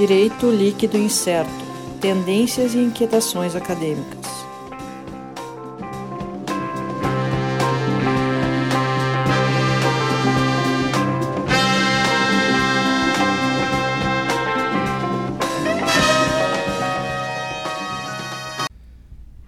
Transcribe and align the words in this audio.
Direito 0.00 0.50
Líquido 0.50 0.96
Incerto 0.96 1.50
Tendências 2.00 2.72
e 2.72 2.78
Inquietações 2.78 3.54
Acadêmicas. 3.54 4.24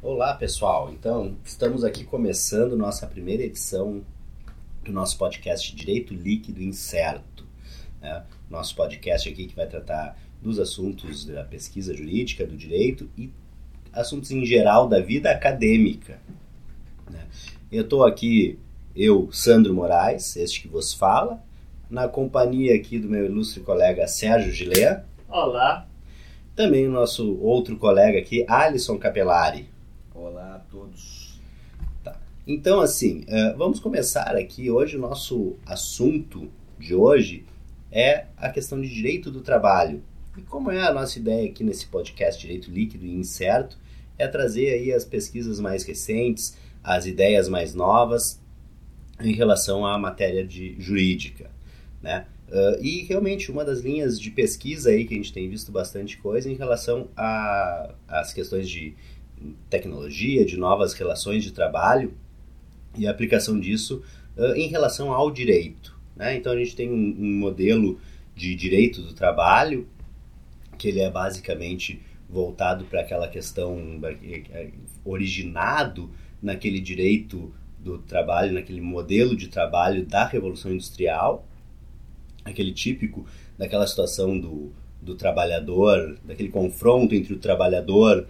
Olá 0.02 0.34
pessoal, 0.34 0.92
então 0.92 1.34
estamos 1.42 1.82
aqui 1.82 2.04
começando 2.04 2.76
nossa 2.76 3.06
primeira 3.06 3.42
edição 3.42 4.04
do 4.84 4.92
nosso 4.92 5.16
podcast 5.16 5.74
Direito 5.74 6.12
Líquido 6.12 6.62
Incerto. 6.62 7.46
Né? 8.02 8.22
Nosso 8.50 8.76
podcast 8.76 9.26
aqui 9.26 9.46
que 9.46 9.56
vai 9.56 9.66
tratar 9.66 10.14
dos 10.42 10.58
assuntos 10.58 11.24
da 11.24 11.44
pesquisa 11.44 11.94
jurídica, 11.94 12.44
do 12.44 12.56
direito 12.56 13.08
e 13.16 13.30
assuntos 13.92 14.30
em 14.30 14.44
geral 14.44 14.88
da 14.88 15.00
vida 15.00 15.30
acadêmica. 15.30 16.18
Né? 17.08 17.24
Eu 17.70 17.82
estou 17.82 18.04
aqui, 18.04 18.58
eu, 18.96 19.30
Sandro 19.30 19.72
Moraes, 19.72 20.36
este 20.36 20.62
que 20.62 20.68
vos 20.68 20.92
fala, 20.92 21.42
na 21.88 22.08
companhia 22.08 22.74
aqui 22.74 22.98
do 22.98 23.08
meu 23.08 23.24
ilustre 23.24 23.60
colega 23.60 24.06
Sérgio 24.08 24.52
Gilé. 24.52 25.04
Olá. 25.28 25.86
Também 26.56 26.86
o 26.88 26.90
nosso 26.90 27.38
outro 27.40 27.76
colega 27.76 28.18
aqui, 28.18 28.44
Alisson 28.48 28.98
Capelari. 28.98 29.68
Olá 30.14 30.56
a 30.56 30.58
todos. 30.58 31.40
Tá. 32.02 32.18
Então, 32.46 32.80
assim, 32.80 33.20
uh, 33.28 33.56
vamos 33.56 33.78
começar 33.78 34.36
aqui. 34.36 34.70
Hoje, 34.70 34.96
o 34.96 35.00
nosso 35.00 35.56
assunto 35.64 36.50
de 36.78 36.94
hoje 36.94 37.44
é 37.90 38.26
a 38.36 38.50
questão 38.50 38.80
de 38.80 38.88
direito 38.88 39.30
do 39.30 39.40
trabalho. 39.40 40.02
E 40.36 40.40
como 40.42 40.70
é 40.70 40.80
a 40.80 40.92
nossa 40.92 41.18
ideia 41.18 41.48
aqui 41.48 41.62
nesse 41.62 41.86
podcast 41.86 42.40
Direito 42.40 42.70
Líquido 42.70 43.04
e 43.04 43.14
Incerto, 43.14 43.76
é 44.18 44.26
trazer 44.26 44.70
aí 44.70 44.92
as 44.92 45.04
pesquisas 45.04 45.60
mais 45.60 45.84
recentes, 45.84 46.56
as 46.82 47.04
ideias 47.06 47.48
mais 47.48 47.74
novas 47.74 48.40
em 49.20 49.32
relação 49.32 49.84
à 49.84 49.98
matéria 49.98 50.44
de 50.44 50.74
jurídica, 50.80 51.50
né? 52.00 52.26
Uh, 52.48 52.82
e 52.82 53.02
realmente 53.04 53.50
uma 53.50 53.64
das 53.64 53.80
linhas 53.80 54.20
de 54.20 54.30
pesquisa 54.30 54.90
aí 54.90 55.04
que 55.06 55.14
a 55.14 55.16
gente 55.16 55.32
tem 55.32 55.48
visto 55.48 55.72
bastante 55.72 56.18
coisa 56.18 56.50
em 56.50 56.54
relação 56.54 57.08
às 58.06 58.32
questões 58.32 58.68
de 58.68 58.94
tecnologia, 59.70 60.44
de 60.44 60.56
novas 60.56 60.92
relações 60.92 61.44
de 61.44 61.52
trabalho 61.52 62.12
e 62.96 63.06
a 63.06 63.10
aplicação 63.10 63.58
disso 63.58 64.02
uh, 64.36 64.54
em 64.54 64.68
relação 64.68 65.12
ao 65.12 65.30
direito. 65.30 65.98
Né? 66.14 66.36
Então 66.36 66.52
a 66.52 66.56
gente 66.56 66.76
tem 66.76 66.90
um, 66.90 67.16
um 67.18 67.38
modelo 67.38 67.98
de 68.34 68.54
direito 68.54 69.00
do 69.00 69.14
trabalho 69.14 69.86
que 70.82 70.88
ele 70.88 70.98
é 70.98 71.08
basicamente 71.08 72.02
voltado 72.28 72.84
para 72.86 73.02
aquela 73.02 73.28
questão 73.28 74.00
originado 75.04 76.10
naquele 76.42 76.80
direito 76.80 77.54
do 77.78 77.98
trabalho, 77.98 78.52
naquele 78.52 78.80
modelo 78.80 79.36
de 79.36 79.46
trabalho 79.46 80.04
da 80.04 80.26
Revolução 80.26 80.72
Industrial, 80.72 81.46
aquele 82.44 82.72
típico 82.72 83.24
daquela 83.56 83.86
situação 83.86 84.36
do, 84.36 84.72
do 85.00 85.14
trabalhador, 85.14 86.18
daquele 86.24 86.48
confronto 86.48 87.14
entre 87.14 87.32
o 87.32 87.38
trabalhador 87.38 88.26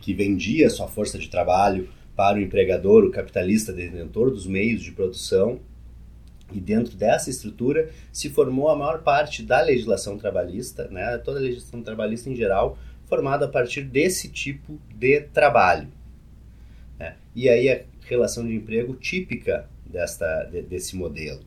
que 0.00 0.14
vendia 0.14 0.70
sua 0.70 0.88
força 0.88 1.18
de 1.18 1.28
trabalho 1.28 1.90
para 2.16 2.38
o 2.38 2.40
empregador, 2.40 3.04
o 3.04 3.10
capitalista 3.10 3.74
detentor 3.74 4.30
dos 4.30 4.46
meios 4.46 4.82
de 4.82 4.92
produção, 4.92 5.60
e 6.52 6.60
dentro 6.60 6.96
dessa 6.96 7.30
estrutura 7.30 7.90
se 8.12 8.28
formou 8.28 8.68
a 8.68 8.76
maior 8.76 9.02
parte 9.02 9.42
da 9.42 9.60
legislação 9.60 10.18
trabalhista, 10.18 10.88
né, 10.88 11.18
toda 11.18 11.38
a 11.38 11.42
legislação 11.42 11.82
trabalhista 11.82 12.30
em 12.30 12.36
geral, 12.36 12.78
formada 13.06 13.46
a 13.46 13.48
partir 13.48 13.82
desse 13.82 14.28
tipo 14.28 14.78
de 14.94 15.20
trabalho. 15.20 15.88
Né? 16.98 17.16
E 17.34 17.48
aí 17.48 17.68
a 17.68 17.82
relação 18.02 18.46
de 18.46 18.54
emprego 18.54 18.94
típica 18.94 19.68
desta, 19.84 20.44
de, 20.44 20.62
desse 20.62 20.96
modelo. 20.96 21.40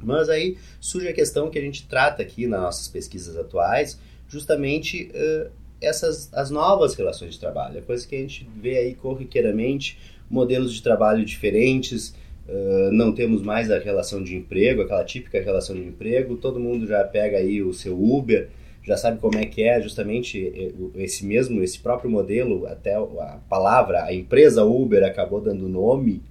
Mas 0.00 0.28
aí 0.28 0.56
surge 0.80 1.08
a 1.08 1.12
questão 1.12 1.50
que 1.50 1.58
a 1.58 1.62
gente 1.62 1.86
trata 1.88 2.22
aqui 2.22 2.46
nas 2.46 2.60
nossas 2.60 2.88
pesquisas 2.88 3.36
atuais, 3.36 3.98
justamente 4.28 5.10
uh, 5.14 5.50
essas 5.80 6.32
as 6.32 6.50
novas 6.50 6.94
relações 6.94 7.34
de 7.34 7.40
trabalho, 7.40 7.78
a 7.78 7.82
coisa 7.82 8.06
que 8.06 8.14
a 8.14 8.18
gente 8.18 8.48
vê 8.56 8.78
aí 8.78 8.94
corriqueiramente, 8.94 9.98
modelos 10.30 10.74
de 10.74 10.82
trabalho 10.82 11.24
diferentes, 11.24 12.14
Uh, 12.48 12.90
não 12.92 13.12
temos 13.12 13.42
mais 13.42 13.70
a 13.70 13.78
relação 13.78 14.22
de 14.22 14.34
emprego, 14.34 14.80
aquela 14.80 15.04
típica 15.04 15.40
relação 15.40 15.76
de 15.76 15.82
emprego, 15.82 16.36
todo 16.36 16.58
mundo 16.58 16.86
já 16.86 17.04
pega 17.04 17.36
aí 17.36 17.62
o 17.62 17.74
seu 17.74 18.02
Uber, 18.02 18.48
já 18.82 18.96
sabe 18.96 19.20
como 19.20 19.38
é 19.38 19.44
que 19.44 19.62
é 19.62 19.82
justamente 19.82 20.72
esse 20.94 21.26
mesmo, 21.26 21.62
esse 21.62 21.78
próprio 21.78 22.10
modelo, 22.10 22.66
até 22.66 22.94
a 22.94 23.38
palavra, 23.48 24.02
a 24.02 24.14
empresa 24.14 24.64
Uber 24.64 25.04
acabou 25.04 25.42
dando 25.42 25.68
nome 25.68 26.22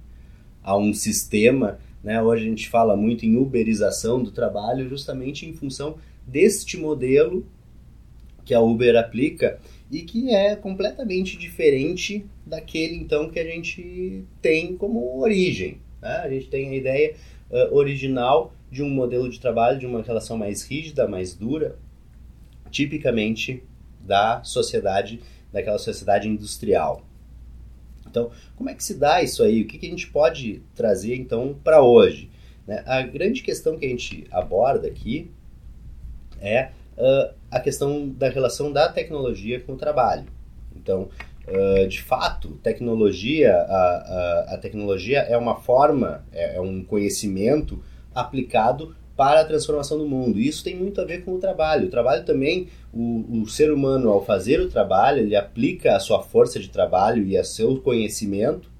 a 0.60 0.76
um 0.76 0.92
sistema, 0.92 1.78
né? 2.02 2.20
Hoje 2.20 2.44
a 2.44 2.48
gente 2.48 2.68
fala 2.68 2.96
muito 2.96 3.24
em 3.24 3.36
uberização 3.36 4.20
do 4.20 4.32
trabalho 4.32 4.88
justamente 4.88 5.46
em 5.46 5.52
função 5.52 5.98
deste 6.26 6.76
modelo 6.76 7.46
que 8.44 8.52
a 8.52 8.60
Uber 8.60 8.96
aplica 8.96 9.60
e 9.90 10.02
que 10.02 10.34
é 10.34 10.56
completamente 10.56 11.38
diferente 11.38 12.26
daquele 12.44 12.96
então 12.96 13.30
que 13.30 13.38
a 13.38 13.44
gente 13.44 14.24
tem 14.42 14.76
como 14.76 15.20
origem. 15.20 15.78
Né? 16.00 16.16
A 16.24 16.28
gente 16.28 16.48
tem 16.48 16.70
a 16.70 16.74
ideia 16.74 17.14
uh, 17.50 17.74
original 17.74 18.52
de 18.70 18.82
um 18.82 18.90
modelo 18.90 19.28
de 19.28 19.40
trabalho, 19.40 19.78
de 19.78 19.86
uma 19.86 20.02
relação 20.02 20.36
mais 20.36 20.62
rígida, 20.62 21.08
mais 21.08 21.34
dura, 21.34 21.76
tipicamente 22.70 23.62
da 24.00 24.42
sociedade, 24.44 25.20
daquela 25.52 25.78
sociedade 25.78 26.28
industrial. 26.28 27.02
Então, 28.06 28.30
como 28.56 28.70
é 28.70 28.74
que 28.74 28.82
se 28.82 28.94
dá 28.94 29.22
isso 29.22 29.42
aí? 29.42 29.62
O 29.62 29.66
que, 29.66 29.78
que 29.78 29.86
a 29.86 29.90
gente 29.90 30.08
pode 30.08 30.62
trazer 30.74 31.14
então 31.14 31.56
para 31.62 31.82
hoje? 31.82 32.30
Né? 32.66 32.82
A 32.86 33.02
grande 33.02 33.42
questão 33.42 33.78
que 33.78 33.86
a 33.86 33.88
gente 33.88 34.26
aborda 34.30 34.88
aqui 34.88 35.30
é 36.40 36.70
uh, 36.96 37.34
a 37.50 37.60
questão 37.60 38.08
da 38.08 38.28
relação 38.28 38.72
da 38.72 38.90
tecnologia 38.90 39.60
com 39.60 39.72
o 39.72 39.76
trabalho. 39.76 40.26
Então, 40.74 41.08
Uh, 41.50 41.88
de 41.88 42.02
fato, 42.02 42.58
tecnologia, 42.62 43.54
a, 43.54 43.64
a, 43.64 44.54
a, 44.54 44.58
tecnologia 44.58 45.20
é 45.20 45.36
uma 45.36 45.56
forma, 45.56 46.22
é, 46.30 46.56
é, 46.56 46.60
um 46.60 46.84
conhecimento 46.84 47.82
aplicado 48.14 48.94
para 49.16 49.40
a 49.40 49.44
transformação 49.44 49.96
do 49.96 50.06
mundo. 50.06 50.38
E 50.38 50.46
isso 50.46 50.62
tem 50.62 50.76
muito 50.76 51.00
a 51.00 51.04
ver 51.04 51.24
com 51.24 51.32
o 51.32 51.38
trabalho. 51.38 51.86
O 51.86 51.90
trabalho 51.90 52.24
também, 52.24 52.68
o, 52.92 53.42
o 53.42 53.48
ser 53.48 53.72
humano, 53.72 54.10
ao 54.10 54.24
fazer 54.24 54.60
o 54.60 54.68
trabalho, 54.68 55.20
ele 55.20 55.34
aplica 55.34 55.96
a 55.96 56.00
sua 56.00 56.22
força 56.22 56.60
de 56.60 56.68
trabalho 56.68 57.26
e 57.26 57.36
a 57.36 57.42
seu 57.42 57.80
conhecimento 57.80 58.70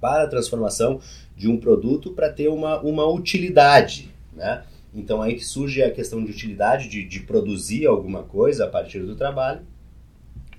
para 0.00 0.24
a 0.24 0.26
transformação 0.26 1.00
de 1.36 1.48
um 1.48 1.58
produto 1.58 2.12
para 2.12 2.30
ter 2.30 2.48
uma, 2.48 2.80
uma 2.80 3.06
utilidade, 3.06 4.10
né? 4.32 4.64
Então 4.94 5.20
aí 5.20 5.34
que 5.34 5.44
surge 5.44 5.82
a 5.82 5.90
questão 5.90 6.24
de 6.24 6.30
utilidade, 6.30 6.88
de, 6.88 7.04
de 7.04 7.20
produzir 7.20 7.86
alguma 7.86 8.22
coisa 8.22 8.64
a 8.64 8.68
partir 8.68 9.00
do 9.00 9.16
trabalho, 9.16 9.62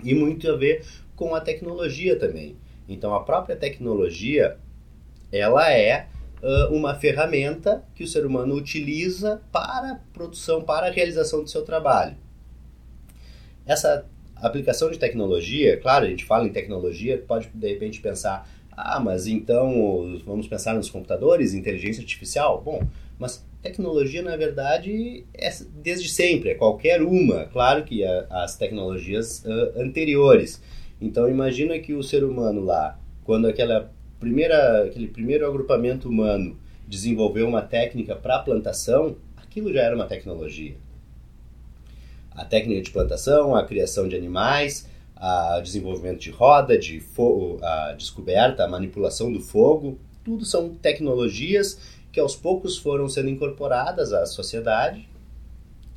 e 0.03 0.13
muito 0.13 0.49
a 0.51 0.55
ver 0.55 0.83
com 1.15 1.33
a 1.33 1.41
tecnologia 1.41 2.17
também. 2.17 2.55
Então 2.87 3.13
a 3.13 3.23
própria 3.23 3.55
tecnologia 3.55 4.57
ela 5.31 5.71
é 5.71 6.07
uma 6.69 6.93
ferramenta 6.93 7.83
que 7.95 8.03
o 8.03 8.07
ser 8.07 8.25
humano 8.25 8.53
utiliza 8.53 9.41
para 9.51 9.93
a 9.93 9.99
produção, 10.13 10.61
para 10.61 10.87
a 10.87 10.91
realização 10.91 11.41
do 11.41 11.49
seu 11.49 11.63
trabalho. 11.63 12.15
Essa 13.65 14.05
aplicação 14.35 14.91
de 14.91 14.99
tecnologia, 14.99 15.77
claro, 15.77 16.05
a 16.05 16.09
gente 16.09 16.23
fala 16.23 16.45
em 16.45 16.51
tecnologia, 16.51 17.17
pode 17.17 17.49
de 17.51 17.67
repente 17.67 17.99
pensar, 17.99 18.47
ah, 18.71 18.99
mas 18.99 19.25
então 19.25 20.21
vamos 20.23 20.47
pensar 20.47 20.75
nos 20.75 20.89
computadores, 20.89 21.55
inteligência 21.55 22.01
artificial? 22.01 22.61
Bom, 22.61 22.85
mas 23.17 23.43
tecnologia 23.63 24.21
na 24.21 24.35
verdade 24.35 25.25
é 25.33 25.49
desde 25.81 26.09
sempre, 26.09 26.49
é 26.49 26.53
qualquer 26.53 27.01
uma, 27.01 27.45
claro 27.45 27.83
que 27.85 28.03
as 28.29 28.55
tecnologias 28.55 29.43
anteriores. 29.75 30.61
Então 31.05 31.29
imagina 31.29 31.77
que 31.77 31.93
o 31.93 32.01
ser 32.01 32.23
humano 32.23 32.61
lá, 32.61 32.97
quando 33.23 33.45
aquela 33.45 33.93
primeira, 34.19 34.85
aquele 34.85 35.07
primeiro 35.07 35.45
agrupamento 35.45 36.09
humano 36.09 36.57
desenvolveu 36.87 37.47
uma 37.47 37.61
técnica 37.61 38.15
para 38.15 38.39
plantação, 38.39 39.15
aquilo 39.37 39.71
já 39.71 39.83
era 39.83 39.95
uma 39.95 40.07
tecnologia. 40.07 40.75
A 42.31 42.43
técnica 42.43 42.81
de 42.81 42.89
plantação, 42.89 43.55
a 43.55 43.63
criação 43.63 44.07
de 44.07 44.15
animais, 44.15 44.89
o 45.15 45.61
desenvolvimento 45.61 46.21
de 46.21 46.31
roda, 46.31 46.75
de 46.75 46.99
fogo, 46.99 47.59
a 47.61 47.93
descoberta, 47.93 48.63
a 48.63 48.67
manipulação 48.67 49.31
do 49.31 49.39
fogo, 49.39 49.99
tudo 50.23 50.43
são 50.43 50.73
tecnologias 50.73 51.79
que 52.11 52.19
aos 52.19 52.35
poucos 52.35 52.77
foram 52.77 53.07
sendo 53.07 53.29
incorporadas 53.29 54.11
à 54.11 54.25
sociedade 54.25 55.07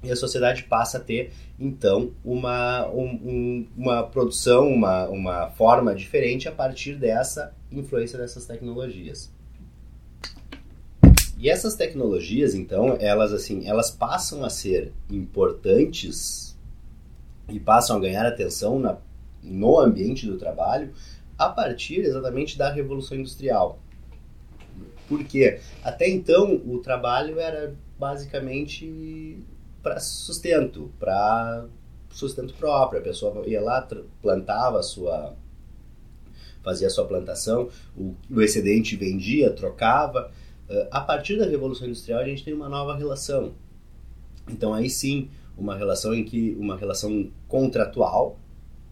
e 0.03 0.11
a 0.11 0.17
sociedade 0.17 0.65
passa 0.65 0.99
a 0.99 1.01
ter 1.01 1.33
então 1.59 2.13
uma, 2.25 2.89
um, 2.89 3.67
uma 3.77 4.03
produção, 4.05 4.69
uma, 4.69 5.09
uma 5.09 5.51
forma 5.51 5.95
diferente 5.95 6.49
a 6.49 6.53
partir 6.53 6.95
dessa 6.95 7.53
influência 7.71 8.19
dessas 8.19 8.47
tecnologias. 8.47 9.33
E 11.37 11.49
essas 11.49 11.77
tecnologias, 11.77 12.55
então, 12.55 12.97
elas 13.01 13.33
assim, 13.33 13.69
elas 13.69 13.91
passam 13.91 14.45
a 14.45 14.51
ser 14.51 14.93
importantes 15.09 16.57
e 17.49 17.61
passam 17.61 17.97
a 17.97 18.01
ganhar 18.01 18.27
atenção 18.27 18.79
na, 18.79 18.99
no 19.43 19.79
ambiente 19.79 20.27
do 20.27 20.37
trabalho 20.37 20.93
a 21.39 21.49
partir 21.49 22.01
exatamente 22.01 22.59
da 22.59 22.73
Revolução 22.73 23.17
Industrial. 23.17 23.79
Porque 25.09 25.61
até 25.83 26.09
então 26.09 26.61
o 26.67 26.79
trabalho 26.79 27.39
era 27.39 27.75
basicamente 27.99 29.39
para 29.83 30.01
sustento, 30.01 30.93
para 30.99 31.67
sustento 32.11 32.55
próprio. 32.55 33.01
A 33.01 33.03
pessoa 33.03 33.47
ia 33.47 33.61
lá, 33.61 33.87
plantava 34.21 34.81
a 34.81 34.83
sua 34.83 35.35
fazia 36.63 36.89
a 36.89 36.91
sua 36.91 37.07
plantação, 37.07 37.69
o, 37.97 38.15
o 38.31 38.43
excedente 38.43 38.97
vendia, 38.97 39.51
trocava. 39.51 40.31
Uh, 40.69 40.87
a 40.91 41.01
partir 41.01 41.39
da 41.39 41.47
Revolução 41.47 41.87
Industrial 41.87 42.21
a 42.21 42.25
gente 42.25 42.45
tem 42.45 42.53
uma 42.53 42.69
nova 42.69 42.95
relação. 42.97 43.55
Então 44.49 44.75
aí 44.75 44.91
sim, 44.91 45.31
uma 45.57 45.77
relação 45.77 46.15
em 46.15 46.25
que 46.25 46.57
uma 46.59 46.77
relação 46.77 47.31
contratual, 47.47 48.39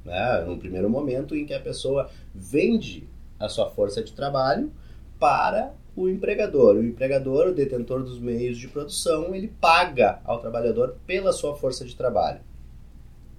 né, 0.04 0.44
no 0.46 0.56
primeiro 0.56 0.88
momento 0.88 1.34
em 1.36 1.44
que 1.44 1.52
a 1.52 1.60
pessoa 1.60 2.08
vende 2.34 3.06
a 3.38 3.48
sua 3.48 3.68
força 3.68 4.02
de 4.02 4.12
trabalho 4.12 4.72
para 5.18 5.74
o 5.96 6.08
empregador. 6.08 6.76
O 6.76 6.84
empregador, 6.84 7.48
o 7.48 7.54
detentor 7.54 8.02
dos 8.02 8.20
meios 8.20 8.58
de 8.58 8.68
produção, 8.68 9.34
ele 9.34 9.48
paga 9.48 10.20
ao 10.24 10.38
trabalhador 10.38 10.96
pela 11.06 11.32
sua 11.32 11.56
força 11.56 11.84
de 11.84 11.96
trabalho. 11.96 12.40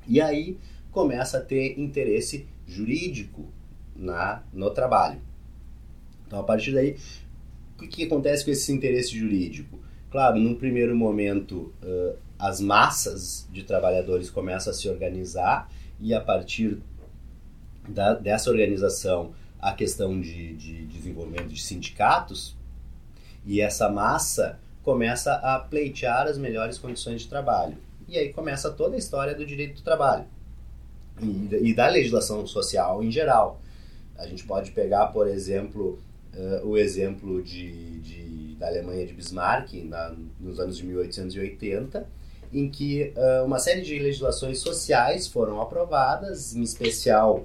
E 0.07 0.19
aí 0.19 0.57
começa 0.91 1.37
a 1.37 1.41
ter 1.41 1.79
interesse 1.79 2.47
jurídico 2.65 3.45
na, 3.95 4.43
no 4.51 4.71
trabalho. 4.71 5.21
Então, 6.25 6.39
a 6.39 6.43
partir 6.43 6.73
daí, 6.73 6.97
o 7.79 7.87
que, 7.87 8.03
acontece 8.03 8.43
com 8.43 8.51
esse 8.51 8.73
interesse 8.73 9.15
jurídico? 9.15 9.79
Claro, 10.09 10.39
num 10.39 10.55
primeiro 10.55 10.95
momento, 10.95 11.71
uh, 11.83 12.17
as 12.39 12.59
massas 12.59 13.47
de 13.51 13.63
trabalhadores 13.63 14.29
começam 14.29 14.71
a 14.71 14.73
se 14.73 14.89
organizar 14.89 15.71
e 15.99 16.13
a 16.13 16.19
partir 16.19 16.79
da, 17.87 18.13
dessa 18.13 18.49
organização 18.49 19.31
a 19.59 19.73
questão 19.73 20.19
de, 20.19 20.53
de 20.53 20.85
desenvolvimento 20.85 21.47
de 21.47 21.61
sindicatos 21.61 22.55
e 23.45 23.61
essa 23.61 23.89
massa 23.89 24.59
começa 24.83 25.33
a 25.33 25.59
pleitear 25.59 26.27
as 26.27 26.37
melhores 26.37 26.77
condições 26.77 27.21
de 27.21 27.27
trabalho. 27.27 27.77
E 28.07 28.17
aí 28.17 28.31
começa 28.31 28.69
toda 28.71 28.95
a 28.95 28.97
história 28.97 29.35
do 29.35 29.45
direito 29.45 29.75
do 29.75 29.81
trabalho 29.81 30.25
e, 31.21 31.69
e 31.69 31.73
da 31.73 31.87
legislação 31.87 32.45
social 32.45 33.03
em 33.03 33.11
geral. 33.11 33.59
A 34.17 34.25
gente 34.25 34.45
pode 34.45 34.71
pegar, 34.71 35.07
por 35.07 35.27
exemplo, 35.27 35.99
uh, 36.33 36.65
o 36.65 36.77
exemplo 36.77 37.43
de, 37.43 37.99
de, 37.99 38.55
da 38.55 38.67
Alemanha 38.67 39.05
de 39.05 39.13
Bismarck, 39.13 39.73
na, 39.83 40.15
nos 40.39 40.59
anos 40.59 40.77
de 40.77 40.85
1880, 40.85 42.07
em 42.53 42.69
que 42.69 43.13
uh, 43.15 43.45
uma 43.45 43.59
série 43.59 43.81
de 43.81 43.99
legislações 43.99 44.59
sociais 44.59 45.27
foram 45.27 45.61
aprovadas, 45.61 46.55
em 46.55 46.61
especial 46.61 47.43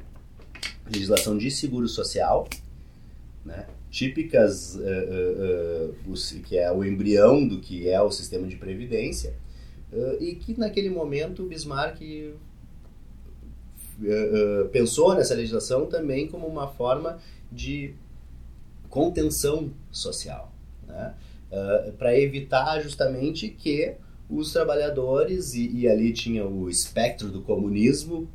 legislação 0.87 1.37
de 1.37 1.51
seguro 1.51 1.89
social, 1.89 2.49
né? 3.45 3.67
típicas, 3.91 4.77
uh, 4.77 5.95
uh, 6.09 6.41
que 6.45 6.57
é 6.57 6.73
o 6.73 6.85
embrião 6.85 7.47
do 7.47 7.61
que 7.61 7.89
é 7.89 8.01
o 8.01 8.11
sistema 8.11 8.47
de 8.47 8.57
previdência, 8.57 9.35
e 10.21 10.35
que 10.37 10.59
naquele 10.59 10.89
momento 10.89 11.45
Bismarck 11.45 12.01
pensou 14.73 15.15
nessa 15.15 15.35
legislação 15.35 15.85
também 15.85 16.27
como 16.27 16.47
uma 16.47 16.67
forma 16.67 17.19
de 17.53 17.95
contenção 18.89 19.71
social, 19.91 20.51
né? 20.89 21.15
para 21.99 22.19
evitar 22.19 22.81
justamente 22.81 23.51
que 23.51 23.95
os 24.31 24.51
trabalhadores, 24.51 25.53
e, 25.53 25.71
e 25.71 25.87
ali 25.87 26.11
tinha 26.15 26.47
o 26.47 26.71
espectro 26.71 27.29
do 27.29 27.43
comunismo 27.43 28.27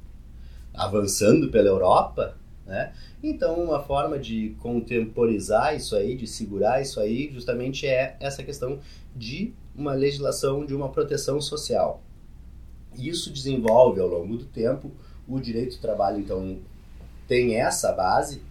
avançando 0.78 1.50
pela 1.50 1.68
Europa, 1.68 2.38
né? 2.66 2.94
Então, 3.24 3.56
uma 3.56 3.82
forma 3.82 4.20
de 4.20 4.56
contemporizar 4.60 5.76
isso 5.76 5.96
aí, 5.96 6.16
de 6.16 6.28
segurar 6.28 6.82
isso 6.82 7.00
aí, 7.00 7.32
justamente 7.34 7.88
é 7.88 8.16
essa 8.20 8.44
questão 8.44 8.80
de 9.16 9.54
uma 9.76 9.94
legislação 9.94 10.66
de 10.66 10.76
uma 10.76 10.90
proteção 10.90 11.42
social. 11.42 12.02
Isso 12.96 13.32
desenvolve 13.32 14.00
ao 14.00 14.08
longo 14.08 14.38
do 14.38 14.46
tempo 14.46 14.92
o 15.28 15.40
direito 15.40 15.76
do 15.78 15.82
trabalho, 15.82 16.20
então, 16.20 16.60
tem 17.28 17.56
essa 17.56 17.92
base 17.92 18.42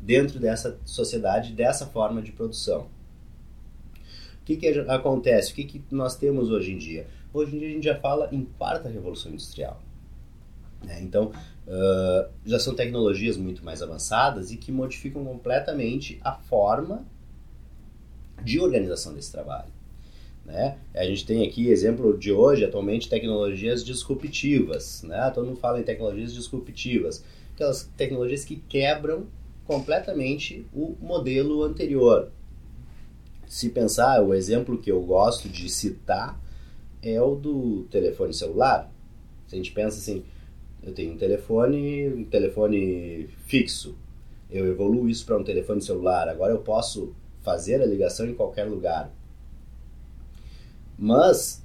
dentro 0.00 0.40
dessa 0.40 0.78
sociedade, 0.84 1.52
dessa 1.52 1.86
forma 1.86 2.20
de 2.20 2.32
produção. 2.32 2.88
O 4.40 4.44
que, 4.44 4.56
que 4.56 4.66
acontece? 4.88 5.52
O 5.52 5.54
que, 5.54 5.64
que 5.64 5.82
nós 5.90 6.16
temos 6.16 6.50
hoje 6.50 6.72
em 6.72 6.78
dia? 6.78 7.06
Hoje 7.32 7.54
em 7.54 7.58
dia 7.60 7.68
a 7.68 7.72
gente 7.72 7.84
já 7.84 8.00
fala 8.00 8.28
em 8.32 8.44
quarta 8.58 8.88
revolução 8.88 9.30
industrial. 9.30 9.80
Né? 10.84 11.00
Então, 11.02 11.32
uh, 11.66 12.30
já 12.44 12.58
são 12.58 12.74
tecnologias 12.74 13.36
muito 13.36 13.64
mais 13.64 13.82
avançadas 13.82 14.50
e 14.50 14.56
que 14.56 14.72
modificam 14.72 15.24
completamente 15.24 16.18
a 16.22 16.32
forma 16.32 17.04
de 18.42 18.60
organização 18.60 19.14
desse 19.14 19.30
trabalho. 19.30 19.70
Né? 20.44 20.76
A 20.94 21.04
gente 21.04 21.24
tem 21.24 21.46
aqui 21.46 21.68
exemplo 21.68 22.18
de 22.18 22.32
hoje, 22.32 22.64
atualmente, 22.64 23.08
tecnologias 23.08 23.84
disruptivas. 23.84 25.02
Né? 25.02 25.30
Todo 25.32 25.46
mundo 25.46 25.58
fala 25.58 25.80
em 25.80 25.84
tecnologias 25.84 26.34
disruptivas, 26.34 27.24
aquelas 27.54 27.84
tecnologias 27.96 28.44
que 28.44 28.56
quebram 28.56 29.26
completamente 29.66 30.66
o 30.74 30.96
modelo 31.00 31.62
anterior 31.62 32.30
se 33.52 33.68
pensar, 33.68 34.22
o 34.22 34.32
exemplo 34.32 34.78
que 34.78 34.90
eu 34.90 35.02
gosto 35.02 35.46
de 35.46 35.68
citar 35.68 36.40
é 37.02 37.20
o 37.20 37.34
do 37.34 37.82
telefone 37.90 38.32
celular. 38.32 38.90
Se 39.46 39.54
a 39.54 39.58
gente 39.58 39.72
pensa 39.72 39.98
assim, 39.98 40.24
eu 40.82 40.92
tenho 40.92 41.12
um 41.12 41.16
telefone, 41.16 42.08
um 42.08 42.24
telefone 42.24 43.28
fixo. 43.46 43.96
Eu 44.50 44.66
evoluo 44.66 45.08
isso 45.08 45.24
para 45.24 45.38
um 45.38 45.44
telefone 45.44 45.80
celular. 45.80 46.28
Agora 46.28 46.52
eu 46.52 46.58
posso 46.58 47.14
fazer 47.40 47.80
a 47.80 47.86
ligação 47.86 48.26
em 48.26 48.34
qualquer 48.34 48.64
lugar. 48.64 49.12
Mas 50.98 51.62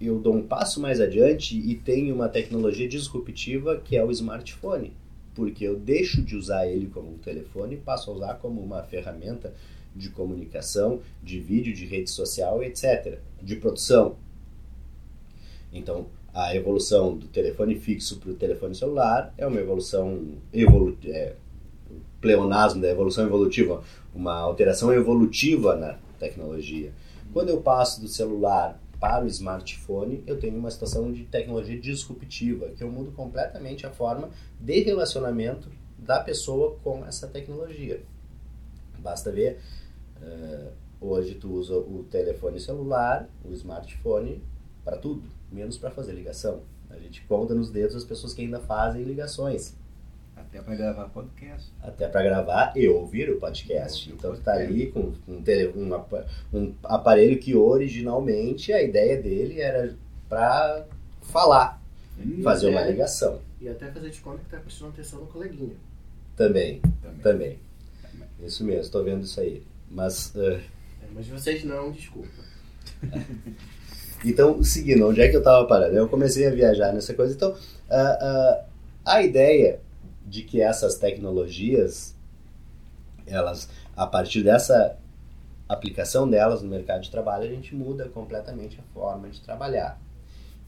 eu 0.00 0.18
dou 0.18 0.34
um 0.34 0.42
passo 0.42 0.80
mais 0.80 1.00
adiante 1.00 1.56
e 1.56 1.74
tenho 1.76 2.14
uma 2.14 2.28
tecnologia 2.28 2.88
disruptiva 2.88 3.76
que 3.76 3.96
é 3.96 4.04
o 4.04 4.10
smartphone, 4.10 4.92
porque 5.34 5.64
eu 5.64 5.78
deixo 5.78 6.20
de 6.20 6.36
usar 6.36 6.66
ele 6.66 6.88
como 6.88 7.12
um 7.12 7.18
telefone 7.18 7.76
e 7.76 7.78
passo 7.78 8.10
a 8.10 8.14
usar 8.14 8.34
como 8.34 8.60
uma 8.60 8.82
ferramenta 8.82 9.54
de 9.94 10.10
comunicação, 10.10 11.00
de 11.22 11.38
vídeo, 11.38 11.72
de 11.72 11.86
rede 11.86 12.10
social, 12.10 12.62
etc., 12.62 13.18
de 13.40 13.56
produção. 13.56 14.16
Então, 15.72 16.06
a 16.34 16.54
evolução 16.54 17.16
do 17.16 17.26
telefone 17.26 17.74
fixo 17.76 18.18
para 18.18 18.30
o 18.30 18.34
telefone 18.34 18.74
celular 18.74 19.32
é 19.36 19.46
uma 19.46 19.60
evolução 19.60 20.38
evolu 20.52 20.96
é, 21.04 21.34
pleonasmo 22.20 22.80
da 22.80 22.88
evolução 22.88 23.24
evolutiva, 23.24 23.82
uma 24.14 24.34
alteração 24.34 24.92
evolutiva 24.92 25.76
na 25.76 25.98
tecnologia. 26.18 26.92
Quando 27.32 27.48
eu 27.48 27.60
passo 27.60 28.00
do 28.00 28.08
celular 28.08 28.80
para 29.00 29.24
o 29.24 29.26
smartphone, 29.26 30.22
eu 30.26 30.38
tenho 30.38 30.56
uma 30.56 30.70
situação 30.70 31.12
de 31.12 31.24
tecnologia 31.24 31.78
disruptiva, 31.78 32.68
que 32.76 32.82
eu 32.82 32.90
mudo 32.90 33.10
completamente 33.12 33.84
a 33.86 33.90
forma 33.90 34.30
de 34.60 34.80
relacionamento 34.80 35.68
da 35.98 36.20
pessoa 36.20 36.76
com 36.82 37.04
essa 37.04 37.26
tecnologia. 37.26 38.00
Basta 38.98 39.30
ver 39.30 39.58
Uh, 40.22 40.70
hoje 41.00 41.34
tu 41.34 41.52
usa 41.52 41.76
o 41.76 42.06
telefone 42.08 42.60
celular, 42.60 43.28
o 43.44 43.52
smartphone 43.52 44.40
para 44.84 44.96
tudo, 44.96 45.22
menos 45.50 45.78
para 45.78 45.90
fazer 45.90 46.12
ligação. 46.12 46.60
A 46.90 46.98
gente 46.98 47.22
conta 47.22 47.54
nos 47.54 47.70
dedos 47.70 47.96
as 47.96 48.04
pessoas 48.04 48.34
que 48.34 48.42
ainda 48.42 48.60
fazem 48.60 49.02
ligações. 49.02 49.74
Até 50.36 50.60
para 50.60 50.74
gravar 50.74 51.08
podcast. 51.08 51.72
Até 51.82 52.08
para 52.08 52.22
gravar 52.22 52.72
e 52.76 52.88
ouvir 52.88 53.30
o 53.30 53.38
podcast. 53.38 54.10
Ouvir 54.10 54.18
então 54.18 54.34
tu 54.34 54.42
tá 54.42 54.52
ali 54.52 54.90
com 54.90 55.12
um, 55.26 55.42
tele, 55.42 55.72
um, 55.74 55.94
um 56.52 56.74
aparelho 56.84 57.38
que 57.38 57.54
originalmente 57.54 58.72
a 58.72 58.82
ideia 58.82 59.20
dele 59.20 59.60
era 59.60 59.96
para 60.28 60.86
falar, 61.22 61.80
e 62.18 62.42
fazer 62.42 62.70
uma 62.70 62.82
ligação. 62.82 63.40
E 63.60 63.68
até 63.68 63.90
fazer 63.90 64.10
de 64.10 64.20
conta 64.20 64.38
que 64.38 64.50
tá 64.50 64.58
prestando 64.58 64.90
atenção 64.90 65.20
no 65.20 65.26
coleguinha. 65.26 65.76
Também, 66.36 66.80
também. 67.02 67.20
também. 67.22 67.58
Isso 68.40 68.64
mesmo, 68.64 68.82
estou 68.82 69.04
vendo 69.04 69.24
isso 69.24 69.40
aí. 69.40 69.62
Mas. 69.90 70.34
Uh... 70.34 70.60
Mas 71.14 71.28
vocês 71.28 71.62
não, 71.64 71.92
desculpa. 71.92 72.28
então, 74.24 74.62
seguindo, 74.62 75.08
onde 75.08 75.20
é 75.20 75.28
que 75.28 75.36
eu 75.36 75.40
estava 75.40 75.66
parando? 75.66 75.96
Eu 75.96 76.08
comecei 76.08 76.46
a 76.46 76.50
viajar 76.50 76.92
nessa 76.92 77.14
coisa. 77.14 77.34
Então, 77.34 77.50
uh, 77.50 77.54
uh, 77.54 78.64
a 79.04 79.22
ideia 79.22 79.80
de 80.26 80.42
que 80.42 80.60
essas 80.60 80.96
tecnologias, 80.96 82.14
elas, 83.26 83.68
a 83.96 84.06
partir 84.06 84.42
dessa 84.42 84.96
aplicação 85.68 86.28
delas 86.28 86.62
no 86.62 86.68
mercado 86.68 87.02
de 87.02 87.10
trabalho, 87.10 87.44
a 87.44 87.48
gente 87.48 87.74
muda 87.74 88.08
completamente 88.08 88.78
a 88.78 88.94
forma 88.94 89.28
de 89.28 89.40
trabalhar. 89.40 90.00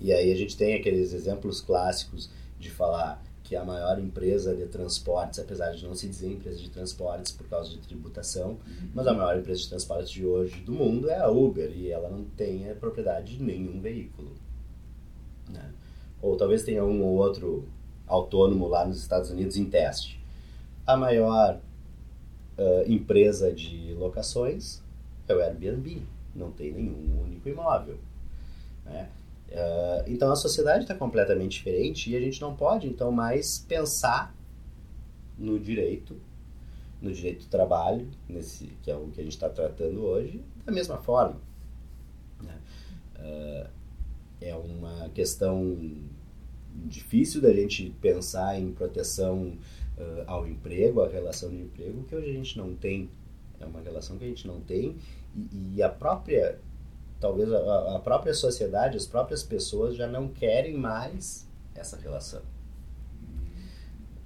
E 0.00 0.12
aí 0.12 0.32
a 0.32 0.36
gente 0.36 0.56
tem 0.56 0.74
aqueles 0.74 1.12
exemplos 1.12 1.60
clássicos 1.60 2.30
de 2.58 2.70
falar 2.70 3.22
que 3.44 3.54
é 3.54 3.58
a 3.58 3.64
maior 3.64 4.00
empresa 4.00 4.56
de 4.56 4.66
transportes, 4.66 5.38
apesar 5.38 5.70
de 5.70 5.86
não 5.86 5.94
se 5.94 6.08
dizer 6.08 6.32
empresa 6.32 6.58
de 6.58 6.70
transportes 6.70 7.30
por 7.30 7.46
causa 7.46 7.70
de 7.70 7.78
tributação, 7.78 8.52
uhum. 8.52 8.88
mas 8.92 9.06
a 9.06 9.14
maior 9.14 9.38
empresa 9.38 9.60
de 9.60 9.68
transportes 9.68 10.10
de 10.10 10.26
hoje 10.26 10.60
do 10.62 10.72
mundo 10.72 11.08
é 11.08 11.18
a 11.18 11.28
Uber 11.28 11.70
e 11.70 11.90
ela 11.90 12.08
não 12.08 12.24
tem 12.24 12.68
a 12.68 12.74
propriedade 12.74 13.36
de 13.36 13.42
nenhum 13.42 13.80
veículo. 13.80 14.32
Né? 15.48 15.70
ou 16.24 16.38
talvez 16.38 16.62
tenha 16.62 16.82
um 16.82 17.02
ou 17.02 17.16
outro 17.16 17.68
autônomo 18.06 18.66
lá 18.66 18.86
nos 18.86 18.98
Estados 18.98 19.30
Unidos 19.30 19.58
em 19.58 19.66
teste. 19.66 20.18
A 20.86 20.96
maior 20.96 21.60
uh, 22.56 22.90
empresa 22.90 23.52
de 23.52 23.92
locações 23.98 24.82
é 25.28 25.34
o 25.34 25.40
Airbnb, 25.40 26.02
não 26.34 26.50
tem 26.50 26.72
nenhum 26.72 27.22
único 27.22 27.46
imóvel. 27.46 27.98
Né? 28.86 29.10
Uh, 29.48 30.02
então 30.06 30.32
a 30.32 30.36
sociedade 30.36 30.84
está 30.84 30.94
completamente 30.94 31.52
diferente 31.52 32.10
e 32.10 32.16
a 32.16 32.20
gente 32.20 32.40
não 32.40 32.56
pode 32.56 32.88
então 32.88 33.12
mais 33.12 33.58
pensar 33.58 34.34
no 35.38 35.58
direito, 35.60 36.16
no 37.00 37.12
direito 37.12 37.44
do 37.44 37.50
trabalho, 37.50 38.08
nesse 38.28 38.66
que 38.82 38.90
é 38.90 38.96
o 38.96 39.08
que 39.08 39.20
a 39.20 39.24
gente 39.24 39.34
está 39.34 39.48
tratando 39.48 40.02
hoje, 40.02 40.42
da 40.64 40.72
mesma 40.72 40.98
forma. 40.98 41.40
Né? 42.42 42.58
Uh, 43.16 43.68
é 44.40 44.54
uma 44.54 45.08
questão 45.10 45.78
difícil 46.86 47.40
da 47.40 47.52
gente 47.52 47.94
pensar 48.00 48.58
em 48.58 48.72
proteção 48.72 49.56
uh, 49.96 50.24
ao 50.26 50.46
emprego, 50.46 51.02
a 51.02 51.08
relação 51.08 51.50
de 51.50 51.56
emprego, 51.56 52.02
que 52.04 52.14
hoje 52.14 52.30
a 52.30 52.32
gente 52.32 52.58
não 52.58 52.74
tem. 52.74 53.08
É 53.60 53.64
uma 53.64 53.80
relação 53.80 54.18
que 54.18 54.24
a 54.24 54.28
gente 54.28 54.46
não 54.46 54.60
tem 54.60 54.96
e, 55.34 55.76
e 55.76 55.82
a 55.82 55.88
própria, 55.88 56.58
talvez 57.24 57.50
a, 57.50 57.96
a 57.96 57.98
própria 58.00 58.34
sociedade, 58.34 58.98
as 58.98 59.06
próprias 59.06 59.42
pessoas 59.42 59.96
já 59.96 60.06
não 60.06 60.28
querem 60.28 60.76
mais 60.76 61.48
essa 61.74 61.96
relação. 61.96 62.42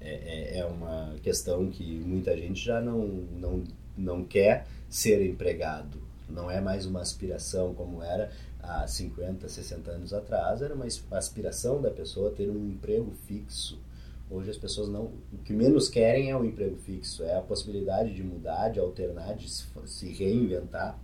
É, 0.00 0.56
é, 0.56 0.58
é 0.58 0.64
uma 0.64 1.14
questão 1.22 1.70
que 1.70 1.84
muita 1.84 2.36
gente 2.36 2.60
já 2.60 2.80
não, 2.80 3.06
não, 3.06 3.62
não 3.96 4.24
quer 4.24 4.66
ser 4.88 5.24
empregado. 5.24 6.02
Não 6.28 6.50
é 6.50 6.60
mais 6.60 6.86
uma 6.86 7.00
aspiração 7.00 7.72
como 7.72 8.02
era 8.02 8.32
há 8.60 8.84
50, 8.84 9.48
60 9.48 9.90
anos 9.92 10.12
atrás. 10.12 10.60
Era 10.60 10.74
uma 10.74 10.86
aspiração 11.12 11.80
da 11.80 11.92
pessoa 11.92 12.32
ter 12.32 12.50
um 12.50 12.68
emprego 12.68 13.12
fixo. 13.28 13.80
Hoje 14.28 14.50
as 14.50 14.58
pessoas 14.58 14.88
não. 14.88 15.12
O 15.32 15.38
que 15.44 15.52
menos 15.52 15.88
querem 15.88 16.30
é 16.30 16.36
o 16.36 16.44
emprego 16.44 16.76
fixo, 16.78 17.22
é 17.22 17.36
a 17.36 17.40
possibilidade 17.40 18.12
de 18.12 18.24
mudar, 18.24 18.70
de 18.70 18.80
alternar, 18.80 19.36
de 19.36 19.48
se 19.48 20.12
reinventar 20.12 20.98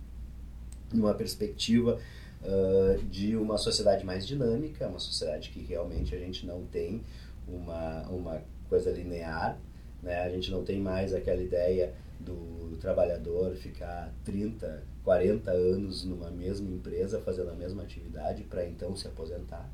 numa 0.95 1.13
perspectiva 1.13 1.99
uh, 2.41 3.03
de 3.05 3.35
uma 3.35 3.57
sociedade 3.57 4.05
mais 4.05 4.25
dinâmica, 4.25 4.87
uma 4.87 4.99
sociedade 4.99 5.49
que 5.49 5.59
realmente 5.59 6.15
a 6.15 6.19
gente 6.19 6.45
não 6.45 6.65
tem 6.65 7.01
uma, 7.47 8.03
uma 8.09 8.41
coisa 8.69 8.91
linear, 8.91 9.57
né? 10.01 10.21
a 10.21 10.29
gente 10.29 10.51
não 10.51 10.63
tem 10.63 10.79
mais 10.79 11.13
aquela 11.13 11.41
ideia 11.41 11.93
do 12.19 12.77
trabalhador 12.79 13.55
ficar 13.55 14.13
30, 14.23 14.83
40 15.03 15.51
anos 15.51 16.03
numa 16.03 16.29
mesma 16.29 16.69
empresa 16.69 17.19
fazendo 17.19 17.49
a 17.51 17.53
mesma 17.53 17.83
atividade 17.83 18.43
para 18.43 18.65
então 18.65 18.95
se 18.95 19.07
aposentar. 19.07 19.69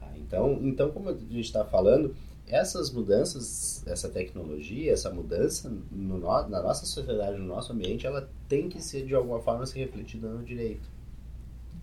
Ah, 0.00 0.12
então, 0.16 0.58
então, 0.62 0.90
como 0.90 1.08
a 1.10 1.14
gente 1.14 1.40
está 1.40 1.64
falando, 1.64 2.14
essas 2.48 2.90
mudanças, 2.90 3.86
essa 3.86 4.08
tecnologia, 4.08 4.92
essa 4.92 5.10
mudança 5.10 5.70
no, 5.90 6.18
na 6.18 6.62
nossa 6.62 6.86
sociedade, 6.86 7.38
no 7.38 7.46
nosso 7.46 7.72
ambiente, 7.72 8.06
ela 8.06 8.28
tem 8.48 8.68
que 8.68 8.82
ser 8.82 9.06
de 9.06 9.14
alguma 9.14 9.40
forma 9.40 9.66
se 9.66 9.78
refletida 9.78 10.28
no 10.28 10.42
direito. 10.42 10.88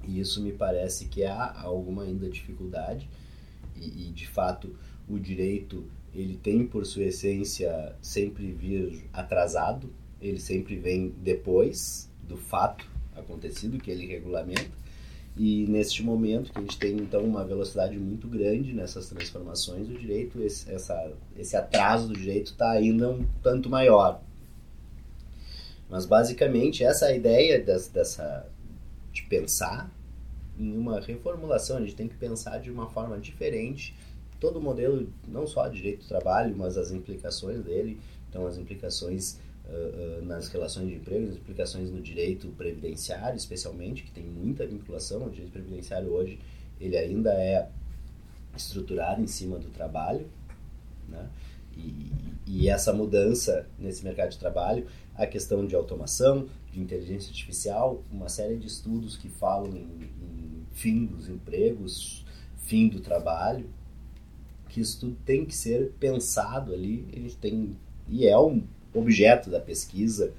E 0.03 0.19
isso 0.19 0.41
me 0.41 0.51
parece 0.51 1.05
que 1.05 1.23
há 1.23 1.59
alguma 1.61 2.03
ainda 2.03 2.29
dificuldade 2.29 3.09
e, 3.75 4.07
e 4.07 4.11
de 4.11 4.27
fato 4.27 4.75
o 5.07 5.19
direito 5.19 5.85
ele 6.13 6.37
tem 6.37 6.65
por 6.65 6.85
sua 6.85 7.03
essência 7.03 7.95
sempre 8.01 8.51
vir 8.51 9.05
atrasado, 9.11 9.91
ele 10.21 10.39
sempre 10.39 10.77
vem 10.77 11.13
depois 11.21 12.09
do 12.23 12.37
fato 12.37 12.89
acontecido 13.15 13.77
que 13.77 13.91
ele 13.91 14.07
regulamenta. 14.07 14.84
E 15.37 15.65
neste 15.67 16.01
momento 16.01 16.51
que 16.51 16.57
a 16.57 16.61
gente 16.61 16.77
tem 16.77 16.95
então 16.95 17.21
uma 17.21 17.43
velocidade 17.43 17.97
muito 17.97 18.27
grande 18.27 18.71
nessas 18.71 19.09
transformações, 19.09 19.89
o 19.89 19.93
direito, 19.93 20.41
esse, 20.41 20.71
essa, 20.71 21.11
esse 21.37 21.57
atraso 21.57 22.07
do 22.07 22.13
direito 22.13 22.51
está 22.51 22.71
ainda 22.71 23.09
um 23.09 23.25
tanto 23.43 23.69
maior. 23.69 24.21
Mas 25.89 26.05
basicamente 26.05 26.83
essa 26.83 27.11
é 27.11 27.17
ideia 27.17 27.59
dessa, 27.61 27.91
dessa 27.91 28.49
de 29.11 29.23
pensar 29.23 29.91
em 30.57 30.77
uma 30.77 31.01
reformulação, 31.01 31.77
a 31.77 31.81
gente 31.81 31.95
tem 31.95 32.07
que 32.07 32.15
pensar 32.15 32.59
de 32.59 32.71
uma 32.71 32.87
forma 32.87 33.17
diferente. 33.17 33.93
Todo 34.39 34.59
o 34.59 34.61
modelo, 34.61 35.09
não 35.27 35.45
só 35.45 35.67
de 35.67 35.77
direito 35.77 36.03
do 36.03 36.07
trabalho, 36.07 36.55
mas 36.55 36.77
as 36.77 36.91
implicações 36.91 37.61
dele, 37.61 37.99
então 38.29 38.45
as 38.47 38.57
implicações 38.57 39.37
uh, 39.69 40.19
uh, 40.21 40.25
nas 40.25 40.47
relações 40.47 40.87
de 40.87 40.95
emprego, 40.95 41.29
as 41.29 41.35
implicações 41.35 41.91
no 41.91 42.01
direito 42.01 42.47
previdenciário, 42.49 43.37
especialmente, 43.37 44.03
que 44.03 44.11
tem 44.11 44.23
muita 44.23 44.65
vinculação, 44.65 45.25
o 45.25 45.29
direito 45.29 45.51
previdenciário 45.51 46.11
hoje, 46.11 46.39
ele 46.79 46.97
ainda 46.97 47.33
é 47.33 47.69
estruturado 48.55 49.21
em 49.21 49.27
cima 49.27 49.57
do 49.57 49.69
trabalho, 49.69 50.27
né? 51.07 51.29
E, 51.77 52.11
e, 52.47 52.69
essa 52.69 52.93
mudança 52.93 53.67
nesse 53.77 54.01
mercado 54.01 54.29
de 54.29 54.39
trabalho, 54.39 54.87
a 55.13 55.27
questão 55.27 55.65
de 55.65 55.75
automação, 55.75 56.47
de 56.71 56.79
inteligência 56.79 57.29
artificial, 57.29 58.01
uma 58.09 58.29
série 58.29 58.55
de 58.55 58.67
estudos 58.67 59.17
que 59.17 59.27
falam 59.27 59.75
em, 59.75 59.81
em 59.81 60.65
fim 60.71 61.05
dos 61.05 61.27
empregos, 61.27 62.25
fim 62.55 62.87
do 62.87 63.01
trabalho, 63.01 63.69
que 64.69 64.79
isso 64.79 65.01
tudo 65.01 65.17
tem 65.25 65.45
que 65.45 65.53
ser 65.53 65.91
pensado 65.99 66.73
ali. 66.73 67.05
A 67.11 67.19
gente 67.19 67.35
tem 67.35 67.75
e 68.07 68.27
é 68.27 68.37
um 68.37 68.63
objeto 68.97 69.49
da 69.49 69.59
pesquisa, 69.59 70.33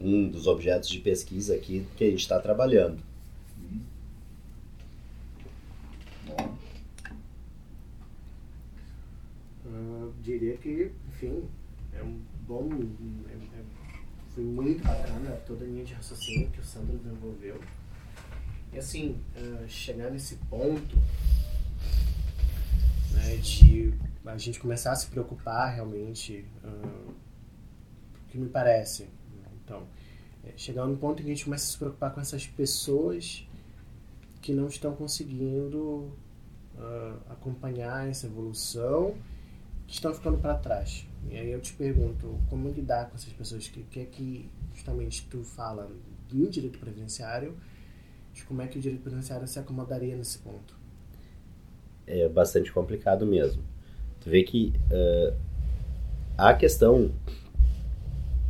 um 0.00 0.28
dos 0.28 0.46
objetos 0.46 0.88
de 0.88 0.98
pesquisa 0.98 1.54
aqui 1.54 1.86
que 1.96 2.04
a 2.04 2.10
gente 2.10 2.20
está 2.20 2.38
trabalhando. 2.38 2.98
Uh, 9.64 10.12
diria 10.22 10.56
que, 10.56 10.90
enfim, 11.08 11.44
é 11.92 12.02
um 12.02 12.20
bom. 12.46 12.68
É, 13.28 13.58
é, 13.58 13.62
foi 14.34 14.44
muito 14.44 14.84
bacana 14.84 15.30
toda 15.46 15.64
a 15.64 15.68
linha 15.68 15.84
de 15.84 15.94
raciocínio 15.94 16.50
que 16.50 16.60
o 16.60 16.64
Sandro 16.64 16.98
desenvolveu. 16.98 17.60
E 18.72 18.78
assim, 18.78 19.20
uh, 19.36 19.68
chegar 19.68 20.10
nesse 20.10 20.36
ponto 20.50 20.96
né, 23.12 23.36
de 23.36 23.94
a 24.26 24.38
gente 24.38 24.58
começar 24.58 24.92
a 24.92 24.96
se 24.96 25.06
preocupar 25.06 25.72
realmente, 25.74 26.44
uh, 26.64 27.14
que 28.34 28.40
me 28.40 28.48
parece. 28.48 29.04
Né? 29.04 29.48
Então, 29.64 29.86
é 30.44 30.52
chegar 30.56 30.86
no 30.86 30.96
ponto 30.96 31.20
em 31.20 31.24
que 31.24 31.30
a 31.30 31.34
gente 31.34 31.44
começa 31.44 31.64
a 31.64 31.72
se 31.72 31.78
preocupar 31.78 32.14
com 32.14 32.20
essas 32.20 32.46
pessoas 32.46 33.46
que 34.42 34.52
não 34.52 34.66
estão 34.66 34.94
conseguindo 34.94 36.12
uh, 36.76 37.18
acompanhar 37.30 38.08
essa 38.08 38.26
evolução, 38.26 39.14
que 39.86 39.94
estão 39.94 40.12
ficando 40.12 40.38
para 40.38 40.54
trás. 40.54 41.06
E 41.30 41.36
aí 41.36 41.50
eu 41.50 41.60
te 41.60 41.72
pergunto, 41.72 42.38
como 42.50 42.68
lidar 42.68 43.08
com 43.08 43.16
essas 43.16 43.32
pessoas? 43.32 43.66
O 43.66 43.70
que, 43.70 43.82
que 43.84 44.00
é 44.00 44.04
que 44.04 44.50
justamente 44.74 45.26
tu 45.28 45.42
fala 45.42 45.90
do 46.28 46.48
direito 46.50 46.78
previdenciário, 46.78 47.56
de 48.34 48.44
como 48.44 48.60
é 48.60 48.66
que 48.66 48.78
o 48.78 48.80
direito 48.80 49.02
previdenciário 49.02 49.46
se 49.46 49.58
acomodaria 49.58 50.16
nesse 50.16 50.38
ponto? 50.38 50.84
é 52.06 52.28
bastante 52.28 52.72
complicado 52.72 53.26
mesmo. 53.26 53.62
Tu 54.20 54.30
vê 54.30 54.42
que 54.42 54.72
uh, 54.90 55.36
a 56.36 56.54
questão, 56.54 57.12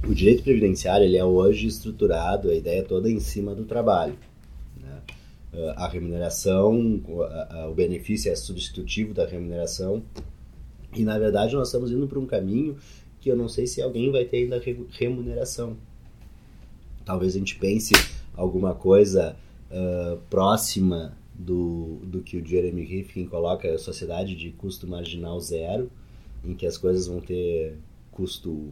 o 0.07 0.15
direito 0.15 0.43
previdenciário 0.43 1.05
ele 1.05 1.17
é 1.17 1.25
hoje 1.25 1.67
estruturado, 1.67 2.51
a 2.51 2.55
ideia 2.55 2.83
toda 2.83 3.11
em 3.11 3.21
cima 3.21 3.55
do 3.55 3.65
trabalho. 3.65 4.19
Né? 4.81 5.03
Uh, 5.53 5.71
a 5.77 5.89
remuneração, 5.89 7.03
o, 7.07 7.71
o 7.71 7.75
benefício 7.75 8.31
é 8.31 8.37
substitutivo 8.37 9.15
da 9.15 9.27
remuneração 9.27 10.03
e 10.95 11.03
na 11.03 11.19
verdade 11.19 11.55
nós 11.55 11.69
estamos 11.69 11.91
indo 11.91 12.07
para 12.07 12.19
um 12.19 12.27
caminho 12.27 12.77
que 13.21 13.31
eu 13.31 13.37
não 13.37 13.49
sei 13.49 13.67
se 13.67 13.81
alguém 13.81 14.13
vai 14.13 14.25
ter 14.25 14.39
ainda 14.39 14.63
remuneração. 14.91 15.77
Talvez 17.05 17.35
a 17.35 17.39
gente 17.39 17.57
pense 17.57 17.95
alguma 18.37 18.75
coisa 18.75 19.37
uh, 19.71 20.19
próxima 20.29 21.17
do, 21.35 22.01
do 22.05 22.21
que 22.21 22.37
o 22.37 22.47
Jeremy 22.47 22.85
Rifkin 22.85 23.27
coloca, 23.27 23.69
a 23.69 23.79
sociedade 23.79 24.37
de 24.37 24.51
custo 24.51 24.87
marginal 24.87 25.41
zero, 25.41 25.91
em 26.45 26.55
que 26.55 26.67
as 26.67 26.77
coisas 26.77 27.07
vão 27.07 27.21
ter 27.21 27.79
custo 28.11 28.69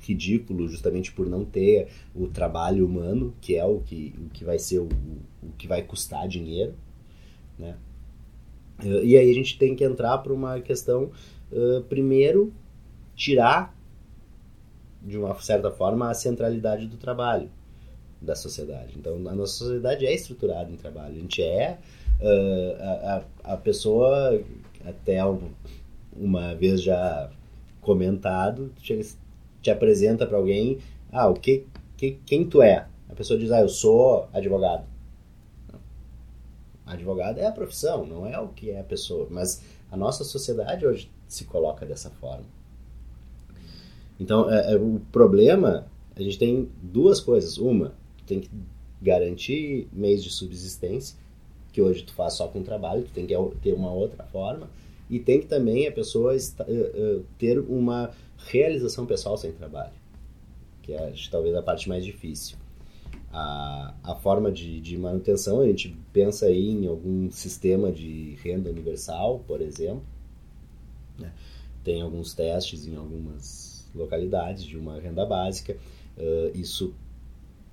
ridículo 0.00 0.68
justamente 0.68 1.12
por 1.12 1.26
não 1.26 1.44
ter 1.44 1.88
o 2.14 2.26
trabalho 2.26 2.86
humano, 2.86 3.34
que 3.40 3.56
é 3.56 3.64
o 3.64 3.80
que, 3.80 4.14
o 4.18 4.28
que 4.30 4.44
vai 4.44 4.58
ser 4.58 4.78
o, 4.80 4.88
o 5.42 5.52
que 5.56 5.66
vai 5.66 5.82
custar 5.82 6.28
dinheiro, 6.28 6.74
né? 7.58 7.76
E 8.84 9.16
aí 9.16 9.30
a 9.30 9.34
gente 9.34 9.56
tem 9.58 9.76
que 9.76 9.84
entrar 9.84 10.18
para 10.18 10.32
uma 10.32 10.60
questão, 10.60 11.10
uh, 11.52 11.82
primeiro, 11.84 12.52
tirar, 13.14 13.76
de 15.00 15.16
uma 15.16 15.38
certa 15.40 15.70
forma, 15.70 16.10
a 16.10 16.14
centralidade 16.14 16.86
do 16.86 16.96
trabalho 16.96 17.48
da 18.20 18.34
sociedade. 18.34 18.94
Então, 18.96 19.16
a 19.28 19.34
nossa 19.34 19.52
sociedade 19.52 20.06
é 20.06 20.12
estruturada 20.12 20.70
em 20.70 20.76
trabalho. 20.76 21.14
A 21.14 21.18
gente 21.20 21.42
é 21.42 21.78
uh, 22.20 23.24
a, 23.44 23.52
a 23.54 23.56
pessoa, 23.56 24.40
até 24.84 25.20
uma 26.16 26.54
vez 26.54 26.82
já 26.82 27.30
comentado, 27.80 28.72
te, 28.80 29.00
te 29.62 29.70
apresenta 29.70 30.26
para 30.26 30.36
alguém, 30.36 30.78
ah, 31.10 31.28
o 31.28 31.34
que, 31.34 31.66
que, 31.96 32.18
quem 32.26 32.44
tu 32.44 32.60
é? 32.60 32.86
A 33.08 33.14
pessoa 33.14 33.38
diz, 33.38 33.50
ah, 33.52 33.60
eu 33.60 33.68
sou 33.68 34.28
advogado. 34.32 34.84
Advogado 36.84 37.38
é 37.38 37.46
a 37.46 37.52
profissão, 37.52 38.04
não 38.04 38.26
é 38.26 38.38
o 38.38 38.48
que 38.48 38.70
é 38.70 38.80
a 38.80 38.84
pessoa. 38.84 39.28
Mas 39.30 39.62
a 39.90 39.96
nossa 39.96 40.24
sociedade 40.24 40.84
hoje 40.86 41.10
se 41.28 41.44
coloca 41.44 41.86
dessa 41.86 42.10
forma. 42.10 42.44
Então, 44.18 44.50
é, 44.50 44.72
é, 44.72 44.76
o 44.76 45.00
problema, 45.10 45.86
a 46.14 46.22
gente 46.22 46.38
tem 46.38 46.68
duas 46.82 47.20
coisas. 47.20 47.58
Uma, 47.58 47.92
tem 48.26 48.40
que 48.40 48.50
garantir 49.00 49.88
meios 49.92 50.22
de 50.22 50.30
subsistência, 50.30 51.16
que 51.72 51.80
hoje 51.80 52.02
tu 52.02 52.12
faz 52.14 52.34
só 52.34 52.46
com 52.48 52.62
trabalho, 52.62 53.02
tu 53.02 53.12
tem 53.12 53.26
que 53.26 53.34
ter 53.62 53.72
uma 53.72 53.92
outra 53.92 54.24
forma. 54.24 54.68
E 55.10 55.18
tem 55.18 55.40
que 55.40 55.46
também 55.46 55.86
a 55.86 55.92
pessoa 55.92 56.34
uh, 56.34 56.36
uh, 56.36 57.24
ter 57.38 57.58
uma 57.58 58.10
realização 58.46 59.06
pessoal 59.06 59.36
sem 59.36 59.52
trabalho, 59.52 59.92
que 60.82 60.92
é 60.92 61.12
talvez 61.30 61.54
a 61.54 61.62
parte 61.62 61.88
mais 61.88 62.04
difícil. 62.04 62.56
A, 63.32 63.94
a 64.02 64.14
forma 64.14 64.52
de, 64.52 64.80
de 64.80 64.96
manutenção, 64.98 65.60
a 65.60 65.66
gente 65.66 65.96
pensa 66.12 66.46
aí 66.46 66.68
em 66.68 66.86
algum 66.86 67.30
sistema 67.30 67.90
de 67.90 68.36
renda 68.42 68.70
universal, 68.70 69.42
por 69.46 69.60
exemplo. 69.62 70.04
Né? 71.18 71.32
Tem 71.82 72.02
alguns 72.02 72.34
testes 72.34 72.86
em 72.86 72.96
algumas 72.96 73.88
localidades 73.94 74.64
de 74.64 74.76
uma 74.76 75.00
renda 75.00 75.24
básica. 75.24 75.76
Uh, 76.16 76.56
isso 76.56 76.94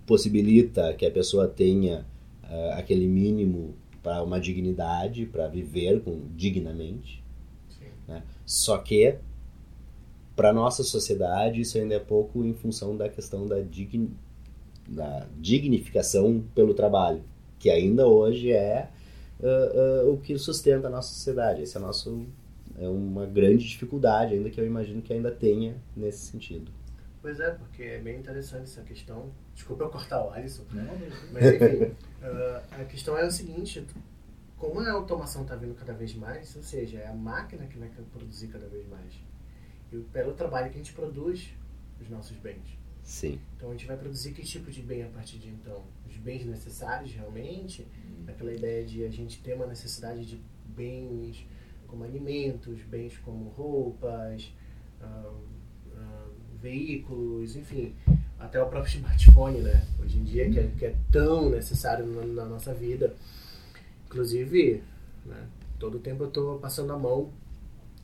possibilita 0.06 0.94
que 0.94 1.06
a 1.06 1.12
pessoa 1.12 1.48
tenha 1.48 2.06
uh, 2.44 2.72
aquele 2.78 3.08
mínimo 3.08 3.76
para 4.02 4.24
uma 4.24 4.40
dignidade, 4.40 5.26
para 5.26 5.48
viver 5.48 6.02
com, 6.02 6.22
dignamente. 6.36 7.22
Né? 8.10 8.24
Só 8.46 8.78
que 8.80 9.20
para 10.39 10.53
nossa 10.53 10.84
sociedade 10.84 11.60
isso 11.60 11.77
ainda 11.77 11.96
é 11.96 12.00
pouco 12.00 12.46
em 12.46 12.53
função 12.53 12.96
da 12.96 13.10
questão 13.10 13.46
da, 13.46 13.60
digni, 13.60 14.10
da 14.88 15.27
dignificação 15.36 16.41
pelo 16.55 16.74
trabalho, 16.74 17.22
que 17.60 17.69
ainda 17.69 18.08
hoje 18.08 18.53
é 18.53 18.89
uh, 19.41 20.08
uh, 20.08 20.13
o 20.13 20.17
que 20.17 20.38
sustenta 20.38 20.88
a 20.88 20.89
nossa 20.89 21.13
sociedade. 21.13 21.63
Esse 21.63 21.75
é 21.75 21.79
nosso 21.81 22.25
é 22.79 22.88
uma 22.88 23.25
grande 23.25 23.67
dificuldade, 23.67 24.34
ainda 24.34 24.50
que 24.50 24.62
eu 24.62 24.65
imagino 24.65 25.01
que 25.01 25.12
ainda 25.12 25.29
tenha 25.29 25.75
nesse 25.93 26.27
sentido. 26.27 26.72
Pois 27.22 27.38
é, 27.41 27.50
porque 27.51 27.84
é 27.84 28.00
bem 28.00 28.17
interessante 28.17 28.63
essa 28.63 28.81
questão. 28.84 29.25
Desculpa 29.53 29.84
eu 29.84 29.89
cortar 29.89 30.25
o 30.25 30.29
Alisson. 30.29 30.63
Mas 31.34 31.43
enfim, 31.53 31.84
uh, 31.84 32.62
a 32.79 32.86
questão 32.86 33.17
é 33.17 33.25
o 33.25 33.31
seguinte, 33.31 33.86
como 34.55 34.79
a 34.79 34.89
automação 34.89 35.41
está 35.41 35.58
vindo 35.58 35.75
cada 35.75 35.91
vez 35.91 36.15
mais, 36.15 36.55
ou 36.55 36.63
seja, 36.63 37.00
é 37.00 37.08
a 37.10 37.13
máquina 37.13 37.65
que 37.65 37.77
vai 37.77 37.89
produzir 38.13 38.48
cada 38.48 38.69
vez 38.69 38.88
mais. 38.88 39.29
Pelo 40.12 40.34
trabalho 40.34 40.69
que 40.69 40.75
a 40.75 40.84
gente 40.84 40.93
produz 40.93 41.50
os 42.00 42.10
nossos 42.10 42.38
bens. 42.38 42.77
Sim. 43.03 43.39
Então 43.55 43.69
a 43.69 43.72
gente 43.72 43.88
vai 43.88 43.98
produzir 43.98 44.34
que 44.34 44.43
tipo 44.43 44.69
de 44.69 44.81
bem 44.81 45.03
a 45.03 45.08
partir 45.08 45.39
de 45.39 45.50
então? 45.50 45.84
Os 46.08 46.15
bens 46.17 46.46
necessários 46.46 47.12
realmente, 47.12 47.88
aquela 48.27 48.53
ideia 48.53 48.86
de 48.86 49.03
a 49.03 49.10
gente 49.10 49.41
ter 49.41 49.55
uma 49.55 49.65
necessidade 49.65 50.25
de 50.25 50.39
bens 50.65 51.46
como 51.88 52.03
alimentos, 52.03 52.79
bens 52.84 53.17
como 53.17 53.50
roupas, 53.50 54.53
uh, 55.01 55.34
uh, 55.88 56.31
veículos, 56.62 57.55
enfim, 57.55 57.96
até 58.38 58.62
o 58.62 58.67
próprio 58.67 58.91
smartphone, 58.96 59.60
né? 59.60 59.86
Hoje 60.00 60.19
em 60.19 60.24
dia 60.24 60.50
que 60.50 60.60
é, 60.60 60.67
que 60.77 60.86
é 60.86 60.96
tão 61.12 61.50
necessário 61.50 62.05
na, 62.05 62.25
na, 62.25 62.46
nossa 62.46 62.74
vida. 62.74 63.15
Inclusive, 64.05 64.84
né, 65.25 65.48
todo 65.79 66.00
tempo 66.00 66.24
eu 66.24 66.27
estou 66.27 66.60
passando 66.60 66.93
a 66.93 66.98
mão 66.98 67.31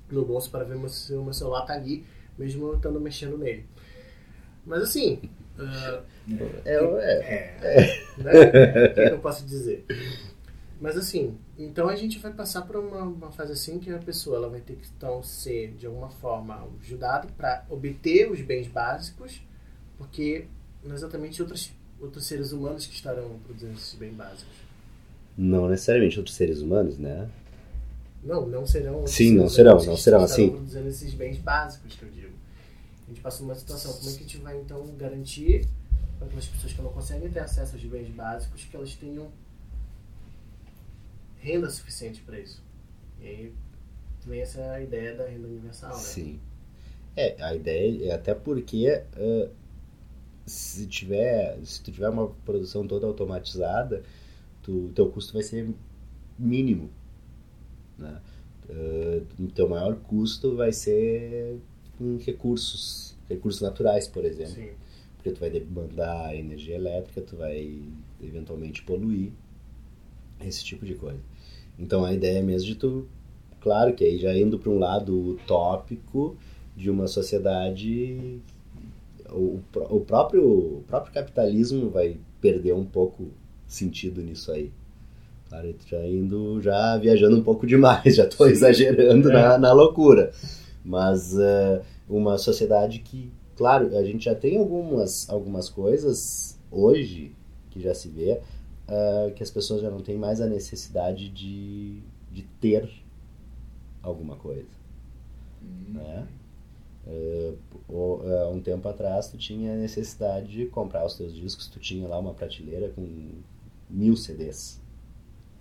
no 0.09 0.25
bolso 0.25 0.49
para 0.49 0.63
ver 0.63 0.89
se 0.89 1.13
o 1.13 1.23
meu 1.23 1.33
celular 1.33 1.61
está 1.61 1.73
ali, 1.73 2.05
mesmo 2.37 2.67
eu 2.67 2.75
estando 2.75 2.99
mexendo 2.99 3.37
nele. 3.37 3.65
Mas 4.65 4.83
assim. 4.83 5.21
Uh, 5.57 6.03
é, 6.65 6.73
é, 6.73 7.57
é, 7.61 8.03
né? 8.17 8.31
O 8.87 8.93
que 8.93 9.13
eu 9.13 9.19
posso 9.19 9.45
dizer? 9.45 9.85
Mas 10.81 10.97
assim, 10.97 11.37
então 11.57 11.87
a 11.87 11.95
gente 11.95 12.19
vai 12.19 12.33
passar 12.33 12.63
por 12.63 12.75
uma, 12.75 13.03
uma, 13.03 13.31
fase 13.31 13.53
assim 13.53 13.79
que 13.79 13.89
a 13.91 13.97
pessoa 13.97 14.37
ela 14.37 14.49
vai 14.49 14.59
ter 14.59 14.75
que 14.75 14.87
então 14.97 15.23
ser 15.23 15.71
de 15.73 15.85
alguma 15.85 16.09
forma 16.09 16.67
ajudada 16.81 17.29
para 17.37 17.65
obter 17.69 18.29
os 18.29 18.41
bens 18.41 18.67
básicos, 18.67 19.41
porque 19.97 20.47
não 20.83 20.91
é 20.91 20.95
exatamente 20.95 21.41
outros, 21.41 21.71
outros 21.99 22.25
seres 22.25 22.51
humanos 22.51 22.85
que 22.85 22.93
estarão 22.93 23.39
produzindo 23.45 23.73
esses 23.73 23.93
bens 23.93 24.13
básicos. 24.13 24.53
Não 25.37 25.69
necessariamente 25.69 26.17
outros 26.17 26.35
seres 26.35 26.61
humanos, 26.61 26.97
né? 26.97 27.29
Não, 28.25 28.47
não 28.47 28.65
serão. 28.65 29.05
Sim, 29.05 29.35
não 29.35 29.47
serão, 29.47 29.83
não 29.85 29.95
serão 29.95 30.23
assim. 30.23 30.65
esses 30.87 31.13
bens 31.13 31.37
básicos 31.37 31.95
que 31.95 32.03
eu 32.03 32.09
digo. 32.09 32.33
A 33.05 33.09
gente 33.09 33.21
passa 33.21 33.43
uma 33.43 33.53
situação, 33.53 33.93
como 33.93 34.09
é 34.09 34.13
que 34.13 34.19
a 34.19 34.21
gente 34.21 34.37
vai 34.37 34.59
então 34.59 34.83
garantir 34.97 35.67
para 36.17 36.25
aquelas 36.25 36.47
pessoas 36.47 36.73
que 36.73 36.81
não 36.81 36.91
conseguem 36.91 37.29
ter 37.29 37.39
acesso 37.39 37.75
aos 37.75 37.85
bens 37.85 38.09
básicos 38.09 38.63
que 38.63 38.75
elas 38.75 38.95
tenham 38.95 39.29
renda 41.37 41.69
suficiente 41.69 42.21
para 42.21 42.39
isso. 42.39 42.63
E 43.21 43.27
aí 43.27 43.53
vem 44.25 44.41
essa 44.41 44.81
ideia 44.81 45.15
da 45.15 45.27
renda 45.27 45.47
universal, 45.47 45.91
né? 45.91 46.01
Sim. 46.01 46.39
É, 47.15 47.35
a 47.43 47.53
ideia 47.53 48.09
é 48.09 48.13
até 48.13 48.33
porque 48.33 49.03
uh, 49.15 49.49
se 50.45 50.87
tiver, 50.87 51.59
se 51.63 51.81
tu 51.81 51.91
tiver 51.91 52.09
uma 52.09 52.29
produção 52.43 52.87
toda 52.87 53.05
automatizada, 53.05 54.03
tu, 54.63 54.91
teu 54.95 55.09
custo 55.11 55.33
vai 55.33 55.43
ser 55.43 55.69
mínimo, 56.37 56.89
né? 57.97 58.21
Uh, 58.69 59.43
o 59.43 59.47
teu 59.47 59.69
maior 59.69 59.95
custo 59.95 60.55
vai 60.55 60.71
ser 60.71 61.59
em 61.99 62.17
recursos, 62.17 63.15
recursos 63.29 63.61
naturais, 63.61 64.07
por 64.07 64.25
exemplo. 64.25 64.53
Sim. 64.53 64.69
Porque 65.15 65.31
tu 65.31 65.39
vai 65.39 65.49
demandar 65.49 66.35
energia 66.35 66.75
elétrica, 66.75 67.21
tu 67.21 67.35
vai 67.35 67.81
eventualmente 68.21 68.81
poluir, 68.83 69.31
esse 70.41 70.63
tipo 70.63 70.85
de 70.85 70.95
coisa. 70.95 71.19
Então 71.77 72.03
a 72.03 72.13
ideia 72.13 72.39
é 72.39 72.41
mesmo 72.41 72.67
de 72.67 72.75
tu, 72.75 73.07
claro 73.59 73.93
que 73.93 74.03
aí 74.03 74.17
já 74.17 74.35
indo 74.35 74.57
para 74.57 74.69
um 74.69 74.79
lado 74.79 75.31
utópico 75.31 76.37
de 76.75 76.89
uma 76.89 77.07
sociedade, 77.07 78.39
o, 79.29 79.59
o, 79.89 79.99
próprio, 80.01 80.43
o 80.79 80.83
próprio 80.87 81.13
capitalismo 81.13 81.89
vai 81.89 82.17
perder 82.41 82.73
um 82.73 82.85
pouco 82.85 83.29
sentido 83.67 84.21
nisso 84.21 84.51
aí. 84.51 84.71
Claro, 85.55 85.75
já 85.85 86.05
indo, 86.05 86.61
já 86.61 86.97
viajando 86.97 87.37
um 87.37 87.43
pouco 87.43 87.65
demais, 87.65 88.15
já 88.15 88.25
estou 88.25 88.47
exagerando 88.47 89.31
é. 89.31 89.33
na, 89.33 89.57
na 89.57 89.73
loucura. 89.73 90.31
Mas 90.83 91.33
uh, 91.33 91.81
uma 92.09 92.37
sociedade 92.37 92.99
que, 92.99 93.31
claro, 93.55 93.97
a 93.97 94.03
gente 94.03 94.25
já 94.25 94.35
tem 94.35 94.57
algumas, 94.57 95.29
algumas 95.29 95.69
coisas 95.69 96.59
hoje 96.69 97.33
que 97.71 97.79
já 97.79 97.93
se 97.93 98.09
vê, 98.09 98.41
uh, 98.89 99.31
que 99.33 99.41
as 99.41 99.49
pessoas 99.49 99.81
já 99.81 99.89
não 99.89 100.01
têm 100.01 100.17
mais 100.17 100.41
a 100.41 100.45
necessidade 100.45 101.29
de, 101.29 102.01
de 102.31 102.43
ter 102.59 102.89
alguma 104.03 104.35
coisa. 104.35 104.67
Hum. 105.63 105.93
Né? 105.93 106.27
Uh, 107.07 107.57
um 108.51 108.59
tempo 108.59 108.89
atrás 108.89 109.29
tu 109.29 109.37
tinha 109.37 109.75
necessidade 109.77 110.47
de 110.47 110.65
comprar 110.65 111.05
os 111.05 111.15
teus 111.15 111.33
discos, 111.33 111.67
tu 111.67 111.79
tinha 111.79 112.07
lá 112.07 112.19
uma 112.19 112.33
prateleira 112.33 112.89
com 112.89 113.29
mil 113.89 114.17
CDs. 114.17 114.83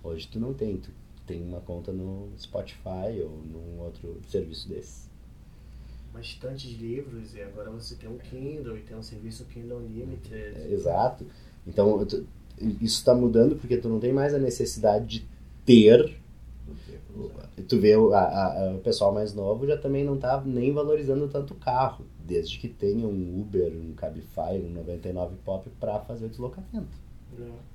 Hoje 0.05 0.27
tu 0.27 0.39
não 0.39 0.53
tem, 0.53 0.77
tu 0.77 0.91
tem 1.25 1.41
uma 1.41 1.59
conta 1.61 1.91
no 1.91 2.29
Spotify 2.37 3.19
ou 3.23 3.41
num 3.51 3.79
outro 3.79 4.21
serviço 4.29 4.69
desse. 4.69 5.09
Uma 6.11 6.21
estante 6.21 6.69
de 6.69 6.75
livros 6.75 7.33
e 7.33 7.41
agora 7.41 7.71
você 7.71 7.95
tem 7.95 8.07
um 8.07 8.19
Kindle 8.19 8.77
e 8.77 8.81
tem 8.81 8.95
um 8.95 9.01
serviço 9.01 9.45
Kindle 9.45 9.79
Unlimited. 9.79 10.35
É, 10.35 10.71
exato. 10.71 11.25
Então 11.65 12.05
tu, 12.05 12.23
isso 12.59 12.99
está 12.99 13.15
mudando 13.15 13.55
porque 13.55 13.77
tu 13.77 13.89
não 13.89 13.99
tem 13.99 14.13
mais 14.13 14.35
a 14.35 14.37
necessidade 14.37 15.07
de 15.07 15.27
ter. 15.65 16.15
Tu 17.67 17.79
vê 17.79 17.95
o, 17.95 18.13
a, 18.13 18.19
a, 18.21 18.75
o 18.75 18.79
pessoal 18.79 19.11
mais 19.11 19.33
novo 19.33 19.65
já 19.65 19.75
também 19.75 20.03
não 20.03 20.15
está 20.15 20.39
nem 20.41 20.71
valorizando 20.71 21.27
tanto 21.27 21.53
o 21.53 21.57
carro, 21.57 22.05
desde 22.23 22.59
que 22.59 22.67
tenha 22.67 23.07
um 23.07 23.41
Uber, 23.41 23.73
um 23.73 23.93
Cabify, 23.93 24.61
um 24.63 24.69
99 24.69 25.35
Pop 25.43 25.67
para 25.79 25.99
fazer 26.01 26.27
o 26.27 26.29
deslocamento. 26.29 26.95
Não. 27.37 27.74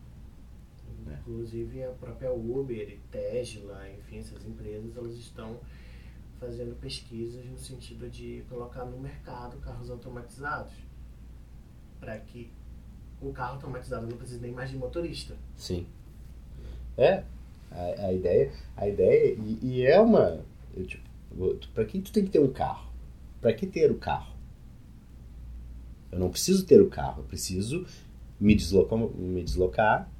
É. 1.10 1.14
Inclusive 1.20 1.84
a 1.84 1.90
própria 1.90 2.32
Uber 2.32 2.88
e 2.88 2.98
Tesla, 3.10 3.88
enfim, 3.98 4.18
essas 4.18 4.44
empresas, 4.46 4.96
elas 4.96 5.14
estão 5.14 5.58
fazendo 6.38 6.74
pesquisas 6.80 7.44
no 7.44 7.58
sentido 7.58 8.08
de 8.08 8.42
colocar 8.48 8.84
no 8.84 8.98
mercado 8.98 9.58
carros 9.58 9.90
automatizados 9.90 10.72
para 11.98 12.18
que 12.18 12.50
o 13.20 13.32
carro 13.32 13.54
automatizado 13.54 14.06
não 14.06 14.16
precisa 14.16 14.40
nem 14.40 14.52
mais 14.52 14.70
de 14.70 14.76
motorista. 14.76 15.36
Sim. 15.56 15.86
É, 16.96 17.22
a, 17.70 18.06
a 18.06 18.12
ideia, 18.12 18.52
a 18.76 18.88
ideia 18.88 19.34
e, 19.34 19.58
e 19.62 19.86
é 19.86 20.00
uma, 20.00 20.40
tipo, 20.86 21.08
para 21.74 21.84
que 21.84 22.00
tu 22.00 22.10
tem 22.10 22.24
que 22.24 22.30
ter 22.30 22.40
um 22.40 22.52
carro? 22.52 22.90
Para 23.40 23.52
que 23.52 23.66
ter 23.66 23.90
o 23.90 23.96
carro? 23.96 24.34
Eu 26.10 26.18
não 26.18 26.30
preciso 26.30 26.66
ter 26.66 26.80
o 26.80 26.88
carro, 26.88 27.22
eu 27.22 27.26
preciso 27.26 27.86
me 28.40 28.54
deslocar, 28.54 28.98
me 28.98 29.44
deslocar 29.44 30.10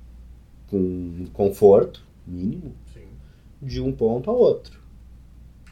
com 0.71 1.27
conforto 1.33 2.03
mínimo 2.27 2.75
Sim. 2.95 3.09
de 3.61 3.81
um 3.81 3.93
ponto 3.93 4.31
a 4.31 4.33
outro. 4.33 4.81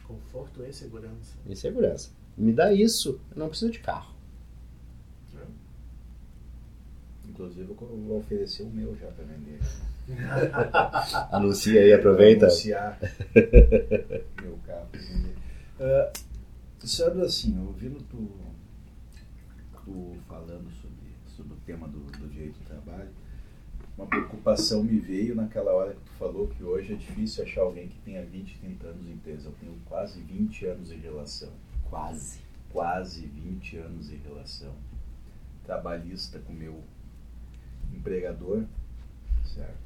Conforto 0.03 0.63
e 0.63 0.73
segurança. 0.73 1.37
E 1.47 1.55
segurança. 1.55 2.11
Me 2.37 2.51
dá 2.51 2.73
isso, 2.73 3.19
eu 3.31 3.37
não 3.37 3.49
preciso 3.49 3.71
de 3.71 3.79
carro. 3.79 4.19
Inclusive, 7.39 7.69
eu 7.69 7.75
vou 7.75 8.19
oferecer 8.19 8.63
o 8.63 8.69
meu 8.69 8.93
já 8.97 9.07
para 9.07 9.23
vender. 9.23 9.59
Anuncia 11.31 11.79
aí, 11.79 11.93
aproveita. 11.93 12.47
Anunciar 12.47 12.99
meu 14.41 14.59
carro 14.67 14.87
para 14.91 14.99
vender. 14.99 15.35
Uh, 15.79 16.87
sabe 16.87 17.21
assim, 17.21 17.57
ouvindo 17.65 18.01
tu, 18.09 18.29
tu 19.85 20.17
falando 20.27 20.69
sobre, 20.81 21.13
sobre 21.33 21.53
o 21.53 21.57
tema 21.65 21.87
do, 21.87 21.99
do 21.99 22.27
direito 22.27 22.59
do 22.59 22.65
trabalho, 22.65 23.09
uma 23.99 24.07
preocupação 24.07 24.81
me 24.81 24.97
veio 24.97 25.35
naquela 25.35 25.73
hora 25.73 25.91
que 25.91 25.99
tu 25.99 26.11
falou 26.17 26.47
que 26.47 26.63
hoje 26.63 26.93
é 26.93 26.95
difícil 26.95 27.43
achar 27.43 27.61
alguém 27.61 27.89
que 27.89 27.97
tenha 28.05 28.23
20, 28.23 28.57
30 28.59 28.87
anos 28.87 29.05
em 29.05 29.11
empresa. 29.11 29.49
Eu 29.49 29.53
tenho 29.59 29.73
quase 29.85 30.21
20 30.21 30.65
anos 30.67 30.91
em 30.93 30.97
relação. 30.99 31.49
Quase. 31.89 32.39
Quase 32.71 33.25
20 33.25 33.77
anos 33.77 34.09
em 34.09 34.17
relação 34.25 34.71
trabalhista 35.65 36.39
com 36.39 36.53
meu 36.53 36.79
empregador, 37.93 38.63
certo? 39.43 39.77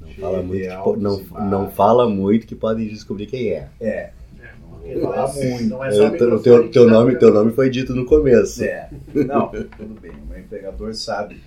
Não 0.00 0.06
Cheio 0.08 0.20
fala, 0.20 0.40
de 0.40 0.46
muito 0.46 0.60
que, 0.94 1.00
não, 1.00 1.50
não 1.50 1.70
fala 1.70 2.08
muito 2.08 2.46
que 2.46 2.54
podem 2.54 2.86
descobrir 2.86 3.26
quem 3.26 3.50
é. 3.50 3.68
É, 3.80 4.12
não 4.60 4.78
vou 4.78 5.00
falar 5.12 5.32
muito. 5.32 5.64
Não 5.64 5.84
é 5.84 5.90
só 5.90 6.02
Eu- 6.04 6.10
teu, 6.10 6.12
microfone 6.12 6.42
teu, 6.42 6.62
que 6.64 6.68
teu 6.70 6.86
dá 6.86 6.92
nome, 6.92 7.16
teu 7.16 7.34
nome 7.34 7.52
foi 7.52 7.70
dito 7.70 7.92
no 7.94 8.04
começo. 8.06 8.62
É, 8.62 8.88
não, 9.26 9.48
tudo 9.48 10.00
bem. 10.00 10.12
O 10.12 10.26
meu 10.26 10.38
empregador 10.38 10.94
sabe 10.94 11.40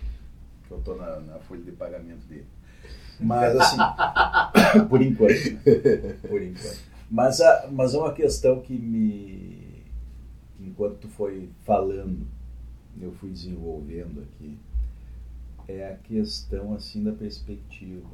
que 0.67 0.71
eu 0.71 0.79
estou 0.79 0.97
na, 0.97 1.19
na 1.21 1.39
folha 1.39 1.61
de 1.61 1.71
pagamento 1.71 2.25
dele. 2.27 2.47
Mas 3.19 3.55
assim, 3.55 3.77
por 4.89 5.01
enquanto, 5.01 5.51
né? 5.51 6.17
por 6.27 6.41
enquanto. 6.41 6.95
Mas, 7.09 7.39
a, 7.39 7.69
mas 7.71 7.93
é 7.93 7.97
uma 7.97 8.13
questão 8.13 8.59
que 8.61 8.73
me, 8.73 9.83
enquanto 10.59 10.97
tu 10.97 11.07
foi 11.07 11.49
falando, 11.63 12.27
eu 12.99 13.11
fui 13.13 13.29
desenvolvendo 13.29 14.21
aqui, 14.21 14.57
é 15.67 15.91
a 15.91 15.95
questão 15.95 16.73
assim 16.73 17.03
da 17.03 17.11
perspectiva. 17.11 18.09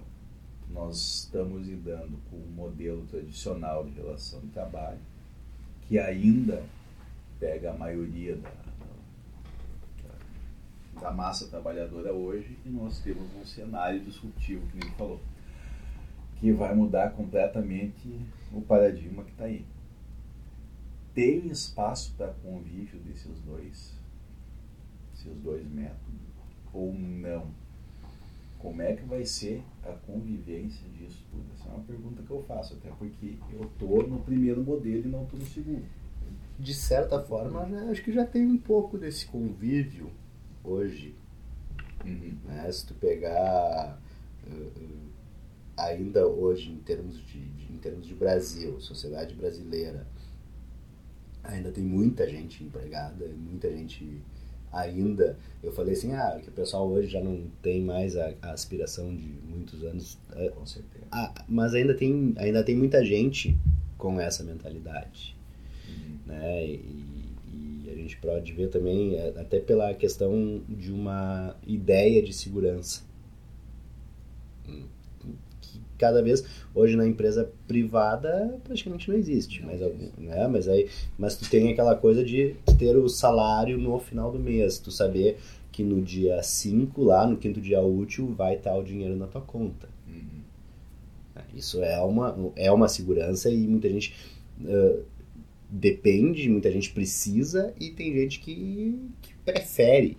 Nós 0.70 1.24
estamos 1.24 1.68
lidando 1.68 2.20
com 2.30 2.38
um 2.38 2.52
modelo 2.54 3.06
tradicional 3.08 3.86
de 3.86 3.92
relação 3.92 4.40
de 4.42 4.48
trabalho 4.48 5.00
que 5.88 6.00
ainda 6.00 6.64
pega 7.40 7.72
a 7.72 7.78
maioria 7.78 8.36
da, 8.38 8.52
da, 11.00 11.12
massa 11.12 11.48
trabalhadora 11.48 12.12
hoje 12.14 12.58
e 12.66 12.70
nós 12.70 13.00
temos 13.00 13.34
um 13.36 13.46
cenário 13.46 14.00
disruptivo, 14.02 14.66
que 14.68 14.78
nem 14.80 14.92
falou, 14.96 15.20
que 16.40 16.52
vai 16.52 16.74
mudar 16.74 17.12
completamente 17.12 18.20
o 18.52 18.62
paradigma 18.62 19.24
que 19.24 19.32
está 19.32 19.46
aí. 19.46 19.66
Tem 21.14 21.48
espaço 21.48 22.14
para 22.18 22.34
convívio 22.34 23.00
desses 23.02 23.40
dois, 23.42 23.94
esses 25.14 25.36
dois 25.42 25.70
métodos 25.70 26.22
ou 26.74 26.94
não? 26.94 27.48
Como 28.60 28.82
é 28.82 28.96
que 28.96 29.04
vai 29.04 29.26
ser 29.26 29.64
a 29.84 29.92
convivência 29.92 30.88
disso 30.90 31.26
tudo? 31.32 31.44
Essa 31.54 31.68
é 31.68 31.72
uma 31.72 31.84
pergunta 31.84 32.22
que 32.22 32.32
eu 32.32 32.44
faço, 32.44 32.76
até 32.76 32.90
porque 32.92 33.36
eu 33.52 33.64
estou 33.64 34.08
no 34.08 34.20
primeiro 34.20 34.64
modelo 34.64 35.08
e 35.08 35.10
não 35.10 35.24
estou 35.24 35.40
no 35.40 35.46
segundo. 35.46 35.86
De 36.60 36.74
certa 36.74 37.20
forma, 37.20 37.64
acho 37.90 38.04
que 38.04 38.12
já 38.12 38.26
tem 38.26 38.46
um 38.46 38.58
pouco 38.58 38.98
desse 38.98 39.26
convívio 39.26 40.12
hoje. 40.64 41.16
Uhum. 42.06 42.36
né? 42.46 42.72
Se 42.72 42.86
tu 42.88 42.94
pegar 42.96 44.00
uh, 44.48 44.72
ainda 45.78 46.26
hoje 46.28 46.72
em 46.72 46.78
termos 46.78 47.16
de, 47.28 47.40
de- 47.40 47.72
em 47.74 47.78
termos 47.78 48.08
de 48.08 48.14
Brasil, 48.16 48.80
sociedade 48.82 49.36
brasileira, 49.36 50.08
ainda 51.44 51.72
tem 51.72 51.84
muita 51.84 52.28
gente 52.30 52.64
empregada, 52.64 53.28
muita 53.28 53.70
gente 53.72 54.20
ainda. 54.72 55.38
Eu 55.62 55.72
falei 55.72 55.94
assim, 55.94 56.14
ah, 56.14 56.40
que 56.42 56.50
o 56.50 56.54
pessoal 56.54 56.88
hoje 56.90 57.08
já 57.10 57.22
não 57.22 57.48
tem 57.62 57.82
mais 57.84 58.16
a, 58.16 58.34
a 58.42 58.52
aspiração 58.52 59.16
de 59.16 59.28
muitos 59.48 59.84
anos, 59.84 60.18
eh, 60.34 60.50
Com 60.50 60.66
certeza. 60.66 61.06
ah, 61.12 61.34
mas 61.48 61.74
ainda 61.74 61.94
tem, 61.94 62.34
ainda 62.38 62.64
tem 62.64 62.76
muita 62.76 63.04
gente 63.06 63.58
com 63.98 64.20
essa 64.20 64.44
mentalidade 64.44 65.36
Uhum. 65.88 66.18
né? 66.26 66.66
E, 66.66 67.21
gente 68.02 68.18
pode 68.18 68.52
ver 68.54 68.70
também, 68.70 69.16
é, 69.16 69.30
até 69.38 69.60
pela 69.60 69.94
questão 69.94 70.62
de 70.68 70.92
uma 70.92 71.56
ideia 71.66 72.22
de 72.22 72.34
segurança. 72.34 73.04
Que 75.62 75.80
cada 75.98 76.22
vez, 76.22 76.44
hoje 76.74 76.96
na 76.96 77.06
empresa 77.06 77.52
privada, 77.68 78.60
praticamente 78.64 79.10
não 79.10 79.16
existe. 79.16 79.64
Mas, 79.66 79.80
né? 80.18 80.48
mas, 80.48 80.68
aí, 80.68 80.90
mas 81.18 81.38
tu 81.38 81.50
tem 81.50 81.72
aquela 81.72 81.96
coisa 81.96 82.24
de 82.24 82.56
ter 82.78 82.96
o 82.98 83.08
salário 83.08 83.78
no 83.78 84.00
final 84.00 84.32
do 84.32 84.40
mês, 84.40 84.78
tu 84.78 84.92
saber 84.92 85.38
que 85.72 85.84
no 85.84 86.02
dia 86.02 86.42
5, 86.44 87.02
lá 87.04 87.26
no 87.26 87.38
quinto 87.38 87.62
dia 87.62 87.82
útil, 87.82 88.34
vai 88.34 88.56
estar 88.56 88.76
o 88.76 88.84
dinheiro 88.84 89.16
na 89.16 89.28
tua 89.28 89.42
conta. 89.42 89.88
Uhum. 90.08 90.42
Isso 91.56 91.82
é 91.82 92.00
uma, 92.02 92.52
é 92.56 92.72
uma 92.72 92.90
segurança 92.90 93.50
e 93.50 93.68
muita 93.68 93.88
gente 93.90 94.14
eh, 94.66 95.00
depende, 95.72 96.50
muita 96.50 96.70
gente 96.70 96.92
precisa 96.92 97.74
e 97.80 97.92
tem 97.92 98.14
gente 98.14 98.42
que, 98.42 99.00
que 99.22 99.34
prefere. 99.46 100.18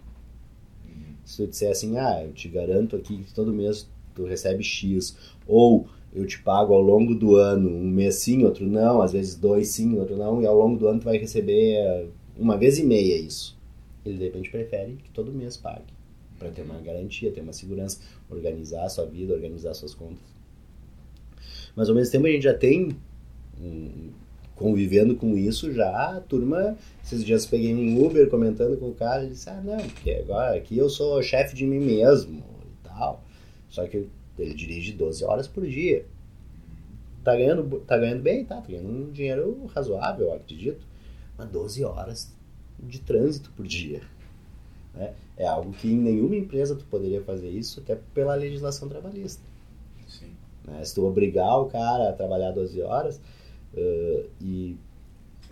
Se 1.25 1.37
tu 1.37 1.47
disser 1.47 1.71
assim, 1.71 1.99
ah, 1.99 2.25
eu 2.25 2.33
te 2.33 2.49
garanto 2.49 2.97
aqui 2.97 3.19
que 3.19 3.35
todo 3.35 3.53
mês 3.53 3.89
tu 4.15 4.25
recebe 4.25 4.65
X, 4.65 5.17
ou 5.47 5.87
eu 6.13 6.27
te 6.27 6.41
pago 6.41 6.73
ao 6.73 6.81
longo 6.81 7.15
do 7.15 7.37
ano, 7.37 7.69
um 7.71 7.89
mês 7.89 8.17
sim, 8.17 8.45
outro 8.45 8.67
não, 8.67 9.03
às 9.03 9.13
vezes 9.13 9.37
dois 9.37 9.69
sim, 9.69 9.99
outro 9.99 10.17
não, 10.17 10.43
e 10.43 10.47
ao 10.47 10.57
longo 10.57 10.79
do 10.79 10.89
ano 10.89 11.01
tu 11.01 11.05
vai 11.05 11.19
receber 11.19 11.75
eh, 11.75 12.07
uma 12.37 12.57
vez 12.57 12.79
e 12.79 12.85
meia 12.85 13.17
isso. 13.17 13.59
Ele 14.05 14.19
de 14.19 14.25
repente 14.25 14.51
prefere 14.51 14.97
que 15.03 15.11
todo 15.11 15.33
mês 15.33 15.57
pague, 15.57 15.93
para 16.39 16.51
ter 16.51 16.63
uma 16.63 16.81
garantia, 16.81 17.31
ter 17.31 17.41
uma 17.41 17.53
segurança, 17.53 18.01
organizar 18.29 18.85
a 18.85 18.89
sua 18.89 19.07
vida, 19.07 19.33
organizar 19.33 19.75
suas 19.75 19.95
contas. 19.95 20.33
Mas 21.77 21.89
ao 21.89 21.95
mesmo 21.95 22.13
tempo 22.13 22.27
a 22.27 22.31
gente 22.31 22.43
já 22.43 22.55
tem 22.55 22.97
um, 23.59 24.11
convivendo 24.57 25.15
com 25.17 25.37
isso 25.37 25.73
já, 25.73 26.17
a 26.17 26.21
turma, 26.21 26.77
esses 27.03 27.25
dias 27.25 27.47
peguei 27.47 27.75
um 27.75 28.05
Uber 28.05 28.29
comentando 28.29 28.79
com 28.79 28.89
o 28.91 28.95
cara, 28.95 29.23
ele 29.23 29.33
disse, 29.33 29.49
ah 29.51 29.61
não, 29.63 29.79
porque 29.79 30.11
agora 30.13 30.57
aqui 30.57 30.79
eu 30.79 30.89
sou 30.89 31.23
chefe 31.23 31.55
de 31.55 31.67
mim 31.67 31.81
mesmo 31.81 32.43
e 32.65 32.89
tal. 32.89 33.23
Só 33.69 33.87
que 33.87 34.09
ele 34.39 34.55
dirige 34.55 34.93
12 34.93 35.25
horas 35.25 35.49
por 35.49 35.67
dia. 35.67 36.05
Tá 37.25 37.37
ganhando, 37.37 37.81
tá 37.81 37.97
ganhando 37.97 38.23
bem? 38.23 38.45
Tá, 38.45 38.57
tá 38.57 38.69
ganhando 38.69 38.89
um 38.89 39.11
dinheiro 39.11 39.67
razoável, 39.75 40.27
eu 40.27 40.35
acredito. 40.35 40.85
Mas 41.39 41.49
12 41.49 41.85
horas 41.85 42.33
de 42.79 43.01
trânsito 43.01 43.51
por 43.57 43.67
dia. 43.67 44.03
Né? 44.95 45.15
É 45.37 45.47
algo 45.47 45.73
que 45.73 45.89
em 45.89 45.97
nenhuma 45.97 46.37
empresa 46.37 46.75
tu 46.75 46.85
poderia 46.85 47.23
fazer 47.23 47.49
isso, 47.49 47.81
até 47.81 47.97
pela 48.13 48.35
legislação 48.35 48.89
trabalhista. 48.89 49.43
Sim. 50.07 50.33
Né? 50.65 50.85
Se 50.85 50.95
tu 50.95 51.07
obrigar 51.07 51.59
o 51.61 51.67
cara 51.67 52.11
a 52.11 52.13
trabalhar 52.13 52.51
12 52.51 52.83
horas, 52.83 53.21
eh, 53.77 54.27
e 54.41 54.77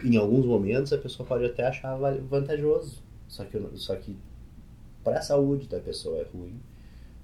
em 0.02 0.16
alguns 0.16 0.44
momentos 0.46 0.92
a 0.92 0.98
pessoa 0.98 1.26
pode 1.26 1.44
até 1.44 1.66
achar 1.66 1.96
vantajoso. 2.28 3.02
Só 3.28 3.44
que, 3.44 3.61
só 3.76 3.96
que 3.96 4.16
para 5.04 5.18
a 5.18 5.22
saúde 5.22 5.68
da 5.68 5.78
pessoa 5.80 6.18
é 6.18 6.24
ruim, 6.24 6.61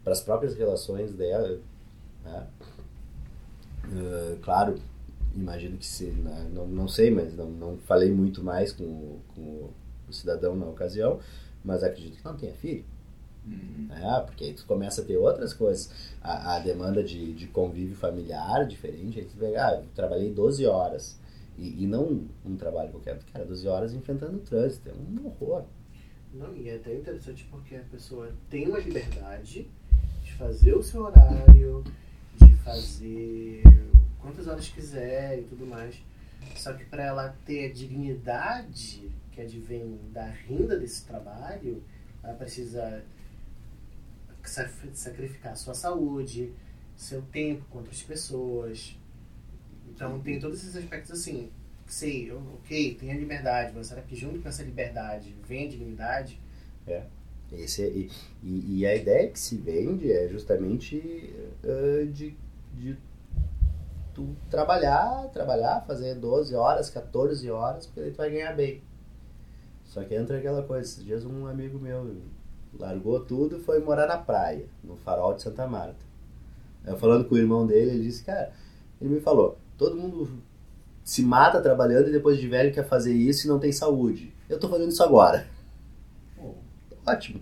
para 0.04 0.12
as 0.12 0.20
próprias 0.20 0.54
relações 0.54 1.12
dela. 1.12 1.59
Né? 2.24 2.46
Eh, 3.92 4.37
claro, 4.42 4.76
imagino 5.35 5.76
que 5.76 5.87
se. 5.87 6.06
né, 6.06 6.50
Não, 6.52 6.66
não 6.66 6.88
sei, 6.88 7.11
mas 7.11 7.35
não, 7.37 7.50
não 7.50 7.78
falei 7.78 8.11
muito 8.12 8.42
mais 8.42 8.72
com, 8.72 9.18
com 9.35 9.70
o 10.09 10.12
cidadão 10.12 10.56
na 10.56 10.66
ocasião, 10.66 11.20
mas 11.64 11.82
acredito 11.82 12.18
que 12.18 12.24
não 12.24 12.37
tenha 12.37 12.54
filho. 12.54 12.85
Uhum. 13.46 13.88
É, 13.90 14.20
porque 14.22 14.44
aí 14.44 14.52
tu 14.52 14.66
começa 14.66 15.00
a 15.02 15.04
ter 15.04 15.16
outras 15.16 15.54
coisas. 15.54 15.90
A, 16.20 16.56
a 16.56 16.59
demanda 16.59 17.02
de, 17.02 17.32
de 17.32 17.46
convívio 17.46 17.94
familiar 17.96 18.66
diferente. 18.66 19.20
Aí 19.20 19.24
tu 19.26 19.37
vê, 19.37 19.56
ah, 19.56 19.80
eu 19.80 19.87
trabalhei 19.94 20.32
12 20.32 20.66
horas. 20.66 21.18
E, 21.56 21.85
e 21.85 21.87
não 21.87 22.26
um 22.44 22.56
trabalho 22.56 22.90
qualquer. 22.90 23.18
Cara, 23.32 23.44
12 23.44 23.66
horas 23.68 23.94
enfrentando 23.94 24.37
o 24.37 24.40
trânsito. 24.40 24.88
É 24.88 24.92
um 24.92 25.26
horror. 25.26 25.64
Não, 26.35 26.54
e 26.54 26.68
é 26.68 26.76
até 26.76 26.94
interessante 26.94 27.46
porque 27.50 27.76
a 27.76 27.82
pessoa 27.90 28.30
tem 28.50 28.68
uma 28.68 28.78
liberdade 28.78 29.66
de 30.22 30.32
fazer 30.35 30.74
o 30.74 30.82
seu 30.82 31.02
horário, 31.04 31.82
de 32.37 32.54
fazer 32.56 33.62
quantas 34.20 34.46
horas 34.46 34.68
quiser 34.68 35.38
e 35.38 35.42
tudo 35.44 35.64
mais. 35.66 35.94
Só 36.56 36.72
que 36.74 36.85
para 36.85 37.04
ela 37.04 37.35
ter 37.46 37.70
a 37.70 37.72
dignidade 37.72 39.11
que 39.32 39.40
advém 39.40 39.98
da 40.12 40.26
renda 40.26 40.76
desse 40.78 41.04
trabalho, 41.06 41.82
ela 42.22 42.35
precisa 42.35 43.02
sa- 43.15 43.15
sacrificar 44.48 45.56
sua 45.56 45.74
saúde, 45.74 46.52
seu 46.96 47.22
tempo 47.22 47.64
com 47.70 47.78
outras 47.78 48.02
pessoas. 48.02 48.98
Então 49.88 50.20
tem 50.20 50.38
todos 50.38 50.59
esses 50.62 50.76
aspectos 50.76 51.11
assim. 51.12 51.50
Sei, 51.87 52.32
ok, 52.32 52.96
tem 52.96 53.12
a 53.12 53.14
liberdade, 53.14 53.72
mas 53.74 53.87
será 53.87 54.02
que 54.02 54.16
junto 54.16 54.40
com 54.40 54.48
essa 54.48 54.62
liberdade 54.62 55.35
vem 55.46 55.66
a 55.66 55.70
dignidade? 55.70 56.40
Esse 57.52 57.85
é- 57.85 57.88
e, 58.42 58.78
e, 58.80 58.87
a 58.87 58.94
ideia 58.96 59.30
que 59.30 59.38
se 59.38 59.56
vende 59.56 60.11
é 60.11 60.28
justamente 60.28 61.32
eh, 61.62 62.06
de, 62.12 62.37
de 62.74 62.96
tu 64.12 64.35
trabalhar, 64.50 65.28
trabalhar, 65.32 65.85
fazer 65.87 66.16
12 66.16 66.54
horas, 66.54 66.90
14 66.90 67.48
horas, 67.50 67.87
porque 67.87 68.00
aí 68.00 68.11
tu 68.11 68.16
vai 68.16 68.30
ganhar 68.30 68.52
bem. 68.54 68.82
Só 69.85 70.02
que 70.02 70.14
entra 70.14 70.38
aquela 70.38 70.62
coisa, 70.64 70.88
esses 70.88 71.04
dias 71.04 71.24
um 71.24 71.46
amigo 71.46 71.78
meu 71.78 72.16
largou 72.78 73.20
tudo 73.20 73.56
e 73.56 73.60
foi 73.60 73.80
morar 73.80 74.06
na 74.06 74.18
praia, 74.18 74.66
no 74.82 74.96
farol 74.96 75.34
de 75.34 75.42
Santa 75.42 75.66
Marta. 75.66 76.04
Eu 76.84 76.96
falando 76.96 77.24
com 77.24 77.34
o 77.34 77.38
irmão 77.38 77.66
dele, 77.66 77.90
ele 77.90 78.04
disse, 78.04 78.24
cara, 78.24 78.52
ele 79.00 79.10
me 79.10 79.20
falou, 79.20 79.58
todo 79.76 79.96
mundo 79.96 80.28
se 81.04 81.22
mata 81.22 81.60
trabalhando 81.60 82.08
e 82.08 82.12
depois 82.12 82.38
de 82.38 82.48
velho 82.48 82.72
quer 82.72 82.86
fazer 82.86 83.12
isso 83.12 83.46
e 83.46 83.48
não 83.48 83.58
tem 83.58 83.72
saúde. 83.72 84.32
Eu 84.48 84.58
tô 84.58 84.68
fazendo 84.68 84.90
isso 84.90 85.02
agora. 85.02 85.46
Ótimo. 87.06 87.40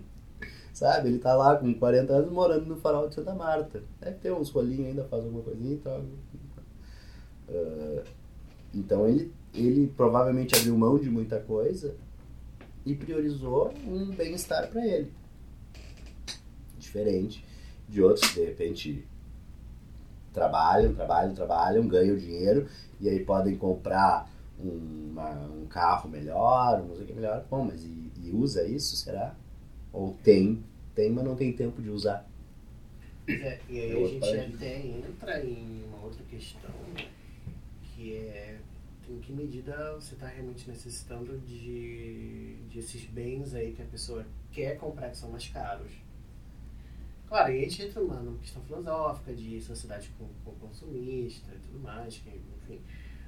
Sabe, 0.73 1.07
ele 1.09 1.19
tá 1.19 1.33
lá 1.33 1.55
com 1.55 1.73
40 1.73 2.13
anos 2.13 2.31
morando 2.31 2.65
no 2.65 2.75
farol 2.75 3.07
de 3.07 3.15
Santa 3.15 3.33
Marta. 3.33 3.81
Deve 3.99 4.17
ter 4.17 4.33
uns 4.33 4.49
rolinhos 4.49 4.87
ainda, 4.87 5.03
faz 5.05 5.23
alguma 5.23 5.41
coisinha 5.41 5.73
e 5.73 5.77
tal. 5.77 6.01
Uh, 7.47 8.03
então 8.73 9.07
ele, 9.07 9.31
ele 9.53 9.87
provavelmente 9.95 10.55
abriu 10.55 10.77
mão 10.77 10.99
de 10.99 11.09
muita 11.09 11.39
coisa 11.39 11.95
e 12.85 12.93
priorizou 12.93 13.73
um 13.87 14.07
bem-estar 14.11 14.67
para 14.67 14.85
ele. 14.85 15.11
Diferente 16.95 17.43
de 17.89 18.01
outros 18.01 18.29
que 18.29 18.39
de 18.39 18.45
repente 18.45 19.05
trabalham, 20.33 20.93
trabalham, 20.93 21.33
trabalham, 21.33 21.87
ganham 21.87 22.15
dinheiro 22.15 22.69
e 23.01 23.09
aí 23.09 23.19
podem 23.19 23.57
comprar 23.57 24.31
uma, 24.57 25.31
um 25.47 25.65
carro 25.65 26.09
melhor, 26.09 26.79
uma 26.79 26.87
música 26.87 27.13
melhor. 27.13 27.45
Bom, 27.49 27.65
mas 27.65 27.83
e, 27.83 28.11
e, 28.23 28.31
usa 28.31 28.65
isso, 28.65 28.95
será? 28.95 29.35
Ou 29.91 30.15
tem, 30.23 30.63
tem, 30.93 31.11
mas 31.11 31.25
não 31.25 31.35
tem 31.35 31.51
tempo 31.51 31.81
de 31.81 31.89
usar. 31.89 32.25
É, 33.27 33.59
e 33.69 33.79
aí 33.79 33.91
é 33.91 34.05
a 34.05 34.07
gente 34.07 34.55
até 34.55 34.87
entra 34.87 35.43
em 35.43 35.83
uma 35.87 36.01
outra 36.03 36.23
questão 36.29 36.71
que 37.81 38.15
é 38.15 38.57
em 39.09 39.19
que 39.19 39.33
medida 39.33 39.93
você 39.93 40.15
está 40.15 40.27
realmente 40.27 40.67
necessitando 40.69 41.37
de, 41.39 42.55
de 42.69 42.79
esses 42.79 43.03
bens 43.05 43.53
aí 43.53 43.73
que 43.73 43.81
a 43.81 43.85
pessoa 43.85 44.25
quer 44.51 44.77
comprar 44.77 45.09
que 45.09 45.17
são 45.17 45.29
mais 45.29 45.47
caros. 45.47 45.91
Claro, 47.27 47.51
e 47.51 47.59
a 47.59 47.61
gente 47.61 47.83
entra 47.83 48.01
numa 48.01 48.37
questão 48.39 48.61
filosófica 48.63 49.33
de 49.33 49.61
sociedade 49.61 50.09
com, 50.17 50.27
com 50.43 50.51
consumista 50.59 51.51
e 51.53 51.59
tudo 51.59 51.79
mais, 51.79 52.17
que, 52.17 52.29
enfim, 52.29 52.79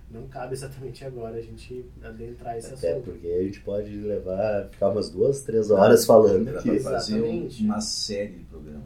não 0.10 0.28
cabe 0.28 0.54
exatamente 0.54 1.04
agora 1.04 1.38
a 1.38 1.42
gente 1.42 1.86
adentrar 2.02 2.58
esse 2.58 2.74
Até 2.74 2.92
assunto. 2.94 3.06
porque 3.06 3.28
a 3.28 3.44
gente 3.44 3.60
pode 3.62 3.90
levar, 3.98 4.70
ficar 4.70 4.90
umas 4.90 5.10
duas, 5.10 5.42
três 5.42 5.70
horas 5.72 6.06
falando 6.06 6.48
aqui. 6.58 6.80
fazer 6.80 7.22
uma 7.62 7.82
série 7.82 8.36
de 8.36 8.44
programas. 8.46 8.86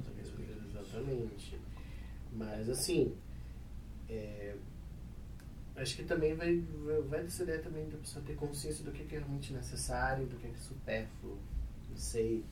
Exatamente. 0.73 1.59
Mas, 2.33 2.69
assim, 2.69 3.13
é, 4.09 4.55
acho 5.75 5.95
que 5.95 6.03
também 6.03 6.35
vai, 6.35 6.63
vai 7.07 7.23
dessa 7.23 7.43
ideia 7.43 7.59
também 7.59 7.87
da 7.89 7.97
pessoa 7.97 8.23
ter 8.25 8.35
consciência 8.35 8.83
do 8.83 8.91
que 8.91 9.03
é 9.03 9.19
realmente 9.19 9.53
necessário, 9.53 10.25
do 10.25 10.35
que 10.37 10.47
é 10.47 10.51
supérfluo, 10.57 11.37
não 11.89 11.97
sei. 11.97 12.43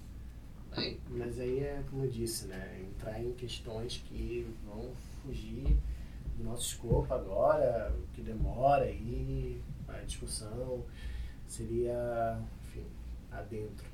Mas 1.10 1.40
aí 1.40 1.60
é, 1.60 1.84
como 1.90 2.06
eu 2.06 2.10
disse, 2.10 2.48
né? 2.48 2.86
Entrar 2.88 3.22
em 3.22 3.34
questões 3.34 4.04
que 4.08 4.48
vão 4.66 4.92
fugir 5.24 5.78
do 6.38 6.44
nosso 6.44 6.74
escopo 6.74 7.14
agora, 7.14 7.94
que 8.14 8.22
demora 8.22 8.86
aí, 8.86 9.62
a 9.88 9.98
discussão 10.00 10.86
seria, 11.48 12.40
enfim, 12.66 12.86
adentro. 13.32 13.86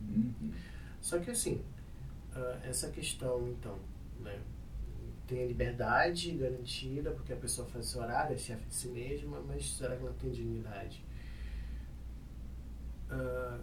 Uhum. 0.00 0.52
Só 1.00 1.18
que 1.18 1.30
assim, 1.30 1.62
ah, 2.34 2.58
essa 2.64 2.90
questão, 2.90 3.48
então, 3.48 3.78
né? 4.20 4.40
tem 5.26 5.42
a 5.42 5.46
liberdade 5.46 6.30
garantida, 6.32 7.10
porque 7.10 7.32
a 7.32 7.36
pessoa 7.36 7.66
faz 7.68 7.86
seu 7.86 8.00
horário, 8.00 8.34
é 8.34 8.38
chefe 8.38 8.64
de 8.66 8.74
si 8.74 8.88
mesma, 8.88 9.40
mas 9.40 9.74
será 9.76 9.96
que 9.96 10.02
ela 10.02 10.14
tem 10.20 10.30
dignidade? 10.30 11.04
Uh, 13.10 13.60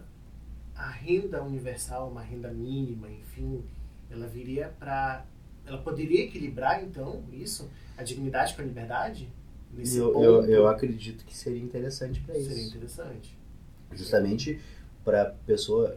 a 0.76 0.90
renda 0.90 1.42
universal, 1.42 2.10
uma 2.10 2.22
renda 2.22 2.50
mínima, 2.50 3.08
enfim, 3.10 3.62
ela 4.10 4.26
viria 4.26 4.72
para. 4.78 5.24
Ela 5.66 5.78
poderia 5.78 6.24
equilibrar, 6.24 6.84
então, 6.84 7.22
isso? 7.32 7.70
A 7.96 8.02
dignidade 8.02 8.54
com 8.54 8.62
a 8.62 8.64
liberdade? 8.64 9.30
Nesse 9.72 9.98
eu, 9.98 10.12
ponto? 10.12 10.24
Eu, 10.24 10.44
eu 10.44 10.68
acredito 10.68 11.24
que 11.24 11.34
seria 11.34 11.62
interessante 11.62 12.20
para 12.20 12.36
isso. 12.36 12.50
Seria 12.50 12.66
interessante. 12.66 13.38
Justamente 13.92 14.60
para 15.04 15.34
pessoa. 15.46 15.94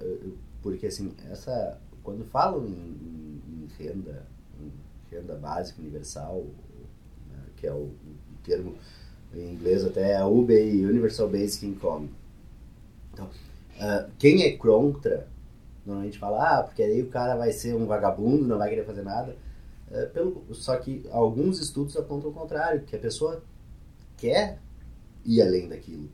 Porque, 0.61 0.87
assim, 0.87 1.13
essa. 1.29 1.79
Quando 2.03 2.23
falam 2.25 2.65
em, 2.65 3.41
em, 3.47 3.67
renda, 3.77 4.25
em 4.59 4.71
renda 5.11 5.35
básica 5.35 5.81
universal, 5.81 6.45
né, 7.29 7.43
que 7.57 7.67
é 7.67 7.73
o, 7.73 7.87
o, 7.87 8.17
termo 8.45 8.75
em 9.33 9.51
inglês 9.51 9.83
até 9.83 10.13
é 10.13 10.23
UBI, 10.23 10.85
Universal 10.85 11.27
Basic 11.29 11.65
Income. 11.65 12.09
Então, 13.11 13.29
uh, 13.77 14.09
quem 14.17 14.43
é 14.43 14.55
contra, 14.57 15.27
normalmente 15.85 16.19
fala, 16.19 16.59
ah, 16.59 16.63
porque 16.63 16.83
aí 16.83 17.01
o 17.01 17.09
cara 17.09 17.35
vai 17.35 17.51
ser 17.51 17.75
um 17.75 17.85
vagabundo, 17.85 18.45
não 18.45 18.57
vai 18.57 18.69
querer 18.69 18.85
fazer 18.85 19.03
nada. 19.03 19.35
Uh, 19.89 20.09
pelo, 20.09 20.43
só 20.53 20.75
que 20.77 21.07
alguns 21.11 21.59
estudos 21.59 21.95
apontam 21.95 22.29
o 22.29 22.33
contrário, 22.33 22.81
que 22.81 22.95
a 22.95 22.99
pessoa 22.99 23.41
quer 24.17 24.59
ir 25.25 25.41
além 25.41 25.67
daquilo. 25.67 26.09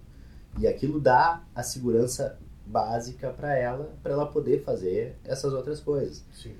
E 0.60 0.67
aquilo 0.67 0.99
dá 0.99 1.41
a 1.56 1.63
segurança 1.63 2.38
básica 2.65 3.32
para 3.32 3.58
ela, 3.58 3.91
para 4.02 4.13
ela 4.13 4.26
poder 4.26 4.63
fazer 4.63 5.15
essas 5.23 5.54
outras 5.54 5.80
coisas. 5.80 6.23
Sim. 6.34 6.56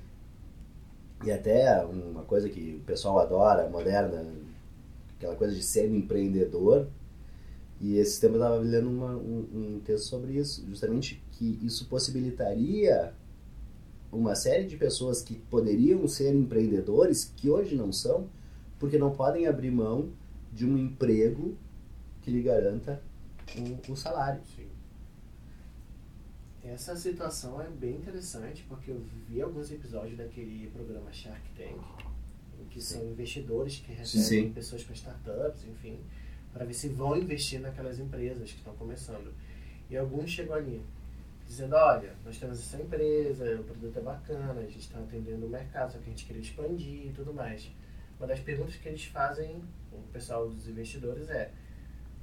E 1.24 1.32
até 1.32 1.82
uma 1.84 2.22
coisa 2.22 2.48
que 2.48 2.78
o 2.82 2.84
pessoal 2.84 3.18
adora, 3.18 3.68
moderna, 3.68 4.24
aquela 5.16 5.34
coisa 5.36 5.54
de 5.54 5.62
ser 5.62 5.90
um 5.90 5.94
empreendedor. 5.94 6.86
E 7.80 7.96
esse 7.98 8.20
tempo 8.20 8.34
eu 8.34 8.40
estava 8.40 8.56
lendo 8.56 8.88
uma, 8.88 9.16
um, 9.16 9.76
um 9.76 9.80
texto 9.84 10.04
sobre 10.06 10.38
isso, 10.38 10.64
justamente 10.66 11.22
que 11.32 11.58
isso 11.62 11.86
possibilitaria 11.86 13.12
uma 14.12 14.34
série 14.34 14.64
de 14.64 14.76
pessoas 14.76 15.20
que 15.22 15.34
poderiam 15.34 16.06
ser 16.06 16.34
empreendedores, 16.34 17.32
que 17.36 17.50
hoje 17.50 17.74
não 17.74 17.92
são, 17.92 18.28
porque 18.78 18.96
não 18.96 19.10
podem 19.10 19.46
abrir 19.46 19.70
mão 19.70 20.10
de 20.52 20.64
um 20.64 20.78
emprego 20.78 21.56
que 22.22 22.30
lhe 22.30 22.40
garanta 22.40 23.02
o, 23.56 23.92
o 23.92 23.96
salário. 23.96 24.40
Sim. 24.56 24.68
Essa 26.62 26.96
situação 26.96 27.60
é 27.60 27.68
bem 27.68 27.96
interessante 27.96 28.64
porque 28.66 28.90
eu 28.90 29.02
vi 29.28 29.42
alguns 29.42 29.70
episódios 29.70 30.16
daquele 30.16 30.70
programa 30.70 31.12
Shark 31.12 31.42
Tank, 31.54 31.78
em 32.58 32.64
que 32.70 32.80
Sim. 32.80 33.00
são 33.00 33.10
investidores 33.10 33.82
que 33.84 33.92
recebem 33.92 34.46
Sim. 34.46 34.52
pessoas 34.52 34.82
para 34.82 34.94
startups, 34.94 35.64
enfim, 35.64 35.98
para 36.54 36.64
ver 36.64 36.72
se 36.72 36.88
vão 36.88 37.16
investir 37.16 37.60
naquelas 37.60 37.98
empresas 37.98 38.50
que 38.50 38.58
estão 38.58 38.74
começando. 38.76 39.34
E 39.90 39.96
alguns 39.96 40.30
chegam 40.30 40.54
ali 40.54 40.80
dizendo, 41.46 41.74
olha, 41.76 42.14
nós 42.24 42.38
temos 42.38 42.58
essa 42.58 42.80
empresa, 42.80 43.60
o 43.60 43.64
produto 43.64 43.98
é 43.98 44.00
bacana, 44.00 44.60
a 44.60 44.62
gente 44.62 44.78
está 44.78 44.98
atendendo 44.98 45.44
o 45.44 45.48
mercado, 45.50 45.92
só 45.92 45.98
que 45.98 46.04
a 46.04 46.08
gente 46.10 46.24
queria 46.24 46.40
expandir 46.40 47.08
e 47.08 47.12
tudo 47.14 47.34
mais. 47.34 47.70
Uma 48.18 48.28
das 48.28 48.40
perguntas 48.40 48.76
que 48.76 48.88
eles 48.88 49.04
fazem, 49.04 49.62
o 49.92 50.00
pessoal 50.10 50.48
dos 50.48 50.66
investidores, 50.66 51.28
é 51.28 51.50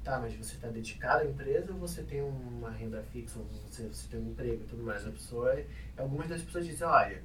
Tá, 0.03 0.19
mas 0.19 0.33
você 0.33 0.55
está 0.55 0.67
dedicado 0.67 1.21
à 1.21 1.25
empresa 1.27 1.71
ou 1.71 1.77
você 1.77 2.01
tem 2.01 2.23
uma 2.23 2.71
renda 2.71 3.03
fixa, 3.13 3.39
você, 3.67 3.87
você 3.87 4.07
tem 4.09 4.19
um 4.19 4.31
emprego 4.31 4.63
e 4.63 4.67
tudo 4.67 4.81
mais? 4.81 5.05
A 5.05 5.11
pessoa, 5.11 5.55
algumas 5.95 6.27
das 6.27 6.41
pessoas 6.41 6.65
dizem, 6.65 6.87
olha, 6.87 7.21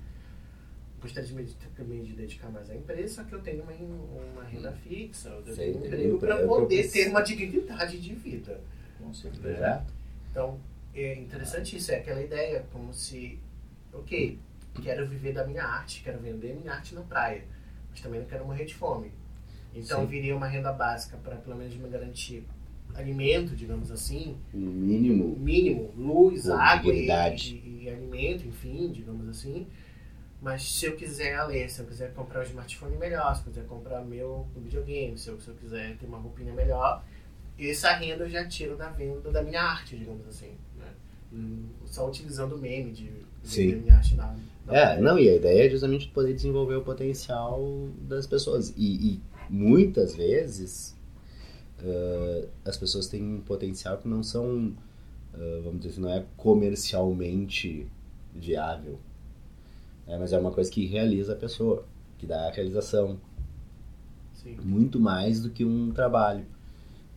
gostaria 1.00 1.28
de 1.28 1.34
me, 1.34 1.44
também 1.74 2.02
de 2.02 2.14
dedicar 2.14 2.50
mais 2.50 2.70
à 2.70 2.74
empresa, 2.74 3.14
só 3.14 3.24
que 3.24 3.34
eu 3.34 3.40
tenho 3.40 3.62
uma, 3.62 3.72
uma 3.72 4.44
renda 4.44 4.72
fixa, 4.72 5.28
eu 5.28 5.54
tenho 5.54 5.78
um 5.78 5.86
emprego 5.86 6.18
para 6.18 6.46
poder 6.46 6.90
ter 6.90 7.08
uma 7.08 7.22
dignidade 7.22 8.00
de 8.00 8.14
vida. 8.14 8.60
Com 8.98 9.12
certeza. 9.12 9.84
Então, 10.30 10.58
é 10.94 11.14
interessante 11.14 11.76
isso, 11.76 11.92
é 11.92 11.96
aquela 11.96 12.22
ideia, 12.22 12.64
como 12.72 12.92
se, 12.92 13.38
ok, 13.92 14.38
quero 14.82 15.06
viver 15.06 15.32
da 15.32 15.46
minha 15.46 15.64
arte, 15.64 16.02
quero 16.02 16.18
vender 16.18 16.54
minha 16.54 16.72
arte 16.72 16.94
na 16.94 17.02
praia, 17.02 17.44
mas 17.90 18.00
também 18.00 18.20
não 18.20 18.26
quero 18.26 18.44
morrer 18.44 18.64
de 18.64 18.74
fome. 18.74 19.12
Então, 19.74 20.00
Sim. 20.00 20.06
viria 20.06 20.34
uma 20.34 20.46
renda 20.46 20.72
básica 20.72 21.18
para 21.18 21.36
pelo 21.36 21.56
menos 21.56 21.74
me 21.76 21.88
garantir 21.88 22.44
alimento, 22.94 23.54
digamos 23.54 23.90
assim. 23.90 24.36
Mínimo. 24.52 25.36
Mínimo, 25.38 25.92
luz, 25.96 26.48
água 26.48 26.94
e, 26.94 27.06
e, 27.08 27.84
e, 27.84 27.90
alimento, 27.90 28.46
enfim, 28.46 28.90
digamos 28.90 29.28
assim. 29.28 29.66
Mas 30.40 30.62
se 30.62 30.86
eu 30.86 30.96
quiser 30.96 31.42
ler, 31.44 31.68
se 31.70 31.80
eu 31.80 31.86
quiser 31.86 32.12
comprar 32.12 32.40
um 32.40 32.44
smartphone 32.44 32.96
melhor, 32.96 33.34
se 33.34 33.40
eu 33.40 33.46
quiser 33.46 33.66
comprar 33.66 34.02
meu 34.02 34.46
videogame, 34.56 35.16
se 35.16 35.28
eu, 35.28 35.40
se 35.40 35.48
eu 35.48 35.54
quiser 35.54 35.96
ter 35.96 36.06
uma 36.06 36.18
roupinha 36.18 36.52
melhor, 36.52 37.02
essa 37.58 37.92
renda 37.92 38.24
eu 38.24 38.28
já 38.28 38.46
tiro 38.46 38.76
da 38.76 38.90
venda 38.90 39.30
da 39.30 39.42
minha 39.42 39.62
arte, 39.62 39.96
digamos 39.96 40.26
assim. 40.26 40.52
Né? 40.78 40.86
Hum, 41.32 41.68
só 41.86 42.06
utilizando 42.06 42.56
o 42.56 42.58
meme 42.58 42.92
de 42.92 43.10
vender 43.42 43.76
minha 43.76 43.94
arte 43.94 44.14
na, 44.14 44.36
na 44.66 44.76
É, 44.76 45.00
não, 45.00 45.18
e 45.18 45.28
a 45.28 45.36
ideia 45.36 45.66
é 45.66 45.70
justamente 45.70 46.08
poder 46.08 46.34
desenvolver 46.34 46.76
o 46.76 46.82
potencial 46.82 47.88
das 48.02 48.26
pessoas. 48.26 48.74
E, 48.76 49.14
e 49.14 49.20
muitas 49.48 50.14
vezes 50.14 50.94
uh, 51.80 52.48
as 52.64 52.76
pessoas 52.76 53.06
têm 53.06 53.22
um 53.22 53.40
potencial 53.40 53.96
que 53.96 54.06
não 54.06 54.22
são, 54.22 54.74
uh, 55.34 55.62
vamos 55.64 55.78
dizer 55.78 55.92
assim, 55.92 56.00
não 56.02 56.12
é 56.12 56.24
comercialmente 56.36 57.86
viável. 58.34 58.98
Né? 60.06 60.16
Mas 60.18 60.32
é 60.32 60.38
uma 60.38 60.52
coisa 60.52 60.70
que 60.70 60.86
realiza 60.86 61.32
a 61.32 61.36
pessoa, 61.36 61.84
que 62.18 62.26
dá 62.26 62.48
a 62.48 62.50
realização. 62.50 63.18
Sim. 64.34 64.56
Muito 64.62 65.00
mais 65.00 65.40
do 65.42 65.50
que 65.50 65.64
um 65.64 65.92
trabalho. 65.92 66.44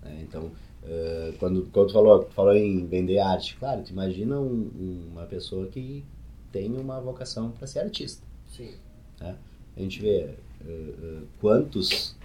Né? 0.02 0.20
Então, 0.28 0.52
uh, 0.84 1.34
quando, 1.38 1.70
quando 1.72 1.88
tu 1.88 1.94
falou, 1.94 2.24
falou 2.32 2.54
em 2.54 2.86
vender 2.88 3.20
arte, 3.20 3.56
claro, 3.58 3.84
tu 3.84 3.92
imagina 3.92 4.40
um, 4.40 5.08
uma 5.12 5.26
pessoa 5.26 5.68
que 5.68 6.04
tem 6.52 6.76
uma 6.76 7.00
vocação 7.00 7.52
para 7.52 7.68
ser 7.68 7.80
artista. 7.80 8.26
Sim. 8.48 8.74
Né? 9.20 9.36
A 9.78 9.80
gente 9.82 10.02
vê 10.02 10.36
uh, 10.62 10.68
uh, 10.68 11.28
quantos, 11.40 12.16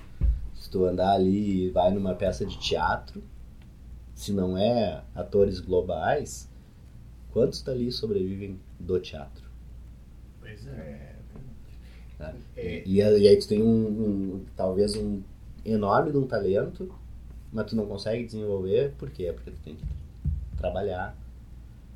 se 0.55 0.70
tu 0.70 0.85
andar 0.85 1.12
ali 1.12 1.66
e 1.66 1.70
vai 1.70 1.92
numa 1.92 2.14
peça 2.14 2.46
de 2.46 2.59
teatro, 2.59 3.22
se 4.14 4.33
não 4.33 4.57
é 4.57 5.03
atores 5.14 5.61
globais, 5.61 6.48
quantos 7.33 7.62
dali 7.62 7.90
sobrevivem 7.90 8.59
do 8.79 8.98
teatro? 9.00 9.43
Pois 10.44 10.66
é. 10.66 10.70
É, 10.70 11.14
Tá? 12.18 12.33
É. 12.57 12.83
E, 12.87 12.96
e 12.98 13.02
aí 13.28 13.37
tu 13.38 13.48
tem 13.48 13.61
um, 13.62 13.66
um- 13.87 14.44
talvez 14.57 14.94
um 14.94 15.20
enorme 15.64 16.12
de 16.12 16.18
um 16.18 16.26
talento, 16.26 16.94
mas 17.52 17.66
tu 17.66 17.74
não 17.74 17.87
consegue 17.87 18.24
desenvolver, 18.24 18.92
por 18.98 19.11
quê? 19.11 19.33
Porque 19.35 19.50
tu 19.50 19.59
tem 19.64 19.74
que 19.74 19.85
trabalhar. 20.57 21.16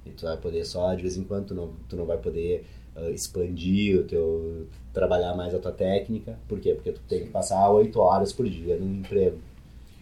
E 0.04 0.10
tu 0.10 0.22
vai 0.24 0.36
poder 0.36 0.64
só, 0.64 0.92
de 0.94 1.02
vez 1.02 1.16
em 1.16 1.22
quando, 1.24 1.48
tu 1.48 1.54
não, 1.54 1.72
tu 1.88 1.94
não 1.96 2.04
vai 2.06 2.18
poder 2.18 2.64
ah, 2.96 3.10
expandir 3.10 4.00
o 4.00 4.04
teu. 4.04 4.66
trabalhar 4.92 5.36
mais 5.36 5.54
a 5.54 5.58
tua 5.60 5.70
técnica. 5.72 6.36
Por 6.48 6.58
quê? 6.58 6.74
Porque 6.74 6.92
tu 6.92 7.00
tem 7.08 7.24
que 7.26 7.30
passar 7.30 7.70
oito 7.70 8.00
horas 8.00 8.32
por 8.32 8.48
dia 8.48 8.76
num 8.76 8.96
emprego. 9.00 9.38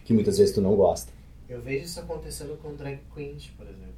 Que 0.05 0.13
muitas 0.13 0.37
vezes 0.37 0.55
tu 0.55 0.61
não 0.61 0.75
gosta. 0.75 1.11
Eu 1.47 1.61
vejo 1.61 1.85
isso 1.85 1.99
acontecendo 1.99 2.57
com 2.61 2.73
drag 2.75 2.99
queens, 3.13 3.47
por 3.57 3.65
exemplo. 3.67 3.93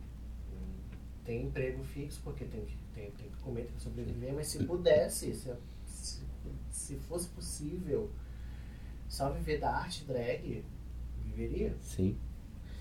Tem 1.23 1.43
emprego 1.43 1.83
fixo 1.83 2.19
porque 2.23 2.43
tem 2.45 2.61
que, 2.61 2.73
tem, 2.99 3.11
tem 3.11 3.29
que 3.29 3.37
comer, 3.37 3.65
tem 3.65 3.75
que 3.75 3.81
sobreviver, 3.81 4.33
mas 4.33 4.47
se 4.47 4.63
pudesse, 4.65 5.33
se, 5.33 5.53
se, 5.85 6.21
se 6.69 6.95
fosse 6.97 7.29
possível 7.29 8.09
só 9.07 9.29
viver 9.31 9.59
da 9.59 9.71
arte 9.71 10.03
drag, 10.05 10.63
viveria, 11.23 11.75
Sim. 11.81 12.17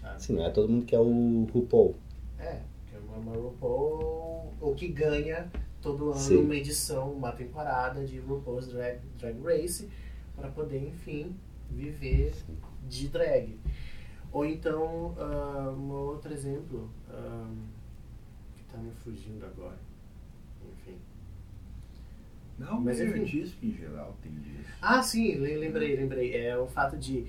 sabe? 0.01 0.17
Assim, 0.17 0.33
não 0.35 0.45
é 0.45 0.51
todo 0.51 0.69
mundo 0.69 0.85
que 0.85 0.95
é 0.95 0.99
o 0.99 1.45
RuPaul. 1.53 1.95
É, 2.39 2.61
que 2.87 2.97
é 2.97 2.99
uma, 2.99 3.33
RuPaul, 3.33 4.53
ou 4.61 4.75
que 4.75 4.89
ganha 4.89 5.51
todo 5.81 6.11
ano 6.11 6.21
Sim. 6.21 6.39
uma 6.39 6.57
edição, 6.57 7.13
uma 7.13 7.33
temporada 7.33 8.05
de 8.05 8.19
RuPaul's 8.19 8.67
Drag, 8.67 9.01
drag 9.17 9.41
Race 9.43 9.89
para 10.35 10.49
poder, 10.49 10.89
enfim, 10.89 11.37
viver 11.71 12.35
de 12.89 13.09
drag. 13.09 13.59
Ou 14.33 14.45
então, 14.45 15.15
ah, 15.17 15.75
um 15.77 15.91
outro 15.91 16.33
exemplo, 16.33 16.91
ah, 17.09 17.51
que 18.57 18.65
tá 18.65 18.77
me 18.77 18.91
fugindo 18.91 19.47
agora, 19.47 19.79
enfim. 20.73 20.99
Não, 22.59 22.81
Mas, 22.81 22.99
mas 22.99 23.09
enfim. 23.09 23.21
artístico 23.21 23.67
em 23.67 23.73
geral 23.73 24.17
tem 24.23 24.33
disso. 24.33 24.69
Ah, 24.83 25.03
sim, 25.03 25.37
le- 25.37 25.57
lembrei, 25.57 25.97
lembrei. 25.97 26.37
É 26.37 26.59
o 26.59 26.67
fato 26.67 26.97
de 26.97 27.27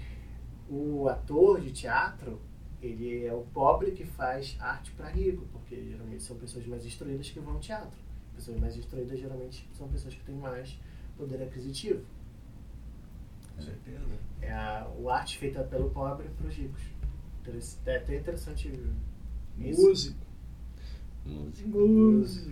o 0.69 1.07
ator 1.07 1.61
de 1.61 1.71
teatro, 1.71 2.39
ele 2.81 3.25
é 3.25 3.33
o 3.33 3.41
pobre 3.53 3.91
que 3.91 4.05
faz 4.05 4.55
arte 4.59 4.91
para 4.91 5.09
rico, 5.09 5.45
porque 5.51 5.75
geralmente 5.83 6.23
são 6.23 6.35
pessoas 6.37 6.65
mais 6.65 6.85
instruídas 6.85 7.29
que 7.29 7.39
vão 7.39 7.53
ao 7.55 7.59
teatro. 7.59 7.97
Pessoas 8.35 8.59
mais 8.59 8.75
instruídas 8.77 9.19
geralmente 9.19 9.67
são 9.73 9.87
pessoas 9.89 10.15
que 10.15 10.23
têm 10.23 10.35
mais 10.35 10.79
poder 11.17 11.41
aquisitivo. 11.43 12.03
Com 13.55 13.61
certeza. 13.61 13.99
É 14.41 14.51
a, 14.51 14.89
o 14.97 15.09
arte 15.09 15.37
feita 15.37 15.63
pelo 15.63 15.89
pobre 15.91 16.27
para 16.29 16.47
os 16.47 16.55
ricos. 16.55 16.81
É 17.85 17.97
até 17.97 18.15
interessante 18.17 18.71
isso. 19.59 19.81
Músico. 19.81 20.19
Músico. 21.29 21.77
Músico. 21.79 22.49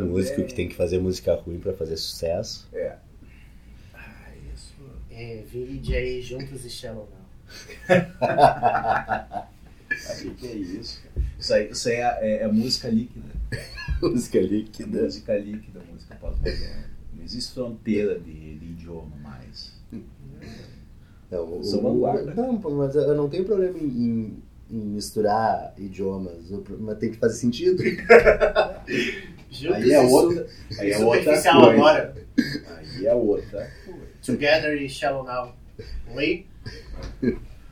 Músico 0.00 0.44
que 0.44 0.54
tem 0.54 0.68
que 0.68 0.74
fazer 0.74 0.98
música 0.98 1.34
ruim 1.34 1.58
pra 1.60 1.72
fazer 1.72 1.96
sucesso. 1.96 2.68
É. 2.72 2.96
Ah, 3.94 4.28
isso. 4.54 4.74
É, 5.10 5.42
vinde 5.46 5.94
aí 5.94 6.22
juntos 6.22 6.64
e 6.64 6.70
Shallow 6.70 7.08
Now. 7.10 7.22
O 10.24 10.34
que, 10.34 10.46
é 10.46 10.54
isso? 10.54 11.02
cara? 11.02 11.26
Isso 11.38 11.54
aí, 11.54 11.70
isso 11.70 11.88
aí 11.88 11.94
é, 11.96 12.18
é- 12.20 12.42
é 12.44 12.48
música 12.48 12.88
líquida. 12.88 13.28
música 14.02 14.38
É 14.38 14.42
líquida. 14.42 15.02
música 15.02 15.36
líquida, 15.38 15.80
música 15.92 16.14
pós-moderna. 16.16 16.84
Não 17.14 17.22
existe 17.22 17.52
fronteira 17.52 18.18
de, 18.18 18.58
de 18.58 18.64
idioma 18.66 19.14
mais. 19.16 19.72
Não, 21.30 21.58
o- 21.58 21.62
São 21.64 21.80
o- 21.80 21.82
vanguarda. 21.82 22.34
Não, 22.34 22.58
pô, 22.58 22.70
mas 22.70 22.94
eu 22.94 23.14
não 23.14 23.28
tenho 23.28 23.44
problema 23.44 23.78
em, 23.78 24.42
em- 24.72 24.86
misturar 24.86 25.74
idiomas, 25.76 26.50
o 26.50 26.64
mas 26.80 26.98
tem 26.98 27.10
que 27.10 27.18
fazer 27.18 27.36
sentido. 27.38 27.82
Juntos 29.50 29.76
Aí 29.82 29.92
é 29.92 30.00
outra, 30.00 30.46
aí 30.78 30.90
é 30.92 30.98
outra 30.98 31.24
coisa. 31.24 31.50
agora. 31.52 32.14
Aí 32.96 33.06
é 33.06 33.14
outra 33.14 33.70
coisa. 33.84 34.00
Together 34.24 34.80
e 34.80 34.88
Shallow 34.88 35.24
Now. 35.24 35.54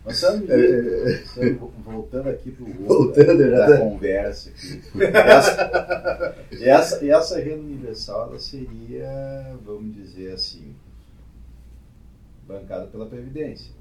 Nós 0.05 0.15
estamos, 0.17 0.49
É, 0.51 1.13
estamos 1.23 1.73
voltando 1.85 2.29
aqui 2.31 2.51
pro 2.51 2.65
rolo 2.65 2.87
Voltando, 2.87 3.51
da, 3.51 3.67
da 3.67 3.73
tá. 3.73 3.79
conversa 3.79 4.51
aqui. 4.51 4.81
Essa, 5.15 6.41
essa, 6.61 7.07
essa 7.07 7.39
renda 7.39 7.61
universal 7.63 8.29
ela 8.31 8.39
seria, 8.39 9.57
vamos 9.65 9.95
dizer 9.95 10.33
assim, 10.33 10.75
bancada 12.47 12.87
pela 12.87 13.07
Previdência. 13.07 13.73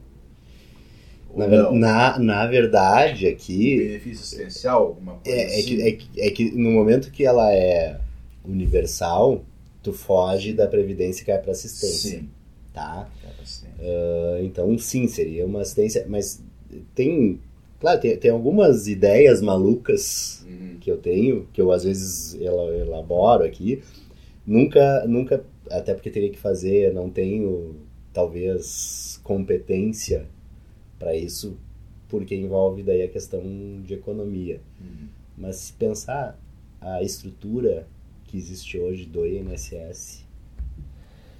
Na, 1.35 1.45
ver- 1.47 1.71
na, 1.71 2.19
na 2.19 2.47
verdade, 2.47 3.27
aqui, 3.27 3.77
benefício 3.77 4.23
assistencial, 4.23 4.83
alguma 4.87 5.13
coisa 5.15 5.37
é, 5.37 5.41
é 5.41 5.45
assim? 5.45 5.63
que, 5.65 5.81
é, 5.81 5.91
que, 5.91 6.21
é 6.21 6.31
que 6.31 6.51
no 6.51 6.71
momento 6.71 7.11
que 7.11 7.25
ela 7.25 7.53
é 7.53 7.99
universal, 8.43 9.43
tu 9.83 9.93
foge 9.93 10.53
da 10.53 10.67
previdência 10.67 11.21
e 11.21 11.25
cai 11.25 11.37
pra 11.39 11.51
assistência, 11.51 12.19
Sim, 12.19 12.29
tá? 12.73 13.07
assistência. 13.41 13.75
Ah, 13.79 14.39
Então, 14.41 14.77
sim, 14.77 15.07
seria 15.07 15.45
uma 15.45 15.61
assistência, 15.61 16.05
mas 16.09 16.43
tem, 16.95 17.39
claro, 17.79 17.99
tem, 18.01 18.17
tem 18.17 18.31
algumas 18.31 18.87
ideias 18.87 19.41
malucas 19.41 20.45
Uhum. 20.49 20.77
que 20.81 20.89
eu 20.91 20.97
tenho, 20.97 21.47
que 21.53 21.61
eu 21.61 21.71
às 21.71 21.83
vezes 21.83 22.39
ela- 22.41 22.75
elaboro 22.75 23.43
aqui, 23.43 23.81
nunca, 24.45 25.05
nunca, 25.07 25.43
até 25.69 25.93
porque 25.93 26.09
teria 26.09 26.29
que 26.31 26.39
fazer, 26.39 26.91
não 26.93 27.09
tenho 27.09 27.75
talvez 28.11 29.19
competência 29.23 30.25
para 30.99 31.15
isso, 31.15 31.57
porque 32.07 32.35
envolve 32.35 32.83
daí 32.83 33.01
a 33.01 33.07
questão 33.07 33.41
de 33.83 33.93
economia. 33.93 34.61
Uhum. 34.79 35.07
Mas 35.37 35.55
se 35.55 35.73
pensar 35.73 36.37
a 36.81 37.01
estrutura 37.01 37.87
que 38.25 38.37
existe 38.37 38.77
hoje 38.77 39.05
do 39.05 39.25
INSS, 39.25 40.25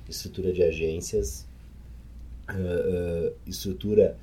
estrutura 0.07 0.51
de 0.51 0.63
agências, 0.63 1.45
ah, 2.47 2.53
ah, 2.55 3.33
estrutura 3.45 4.17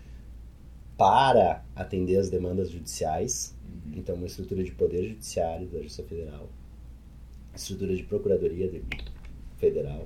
para 0.96 1.62
atender 1.74 2.16
as 2.16 2.30
demandas 2.30 2.70
judiciais, 2.70 3.54
Uhum. 3.86 3.92
então, 3.96 4.14
uma 4.14 4.26
estrutura 4.26 4.64
de 4.64 4.72
poder 4.72 5.06
judiciário 5.08 5.66
da 5.68 5.78
Justiça 5.82 6.02
Federal, 6.04 6.48
estrutura 7.54 7.94
de 7.94 8.02
procuradoria 8.04 8.68
de- 8.68 8.82
federal, 9.58 10.04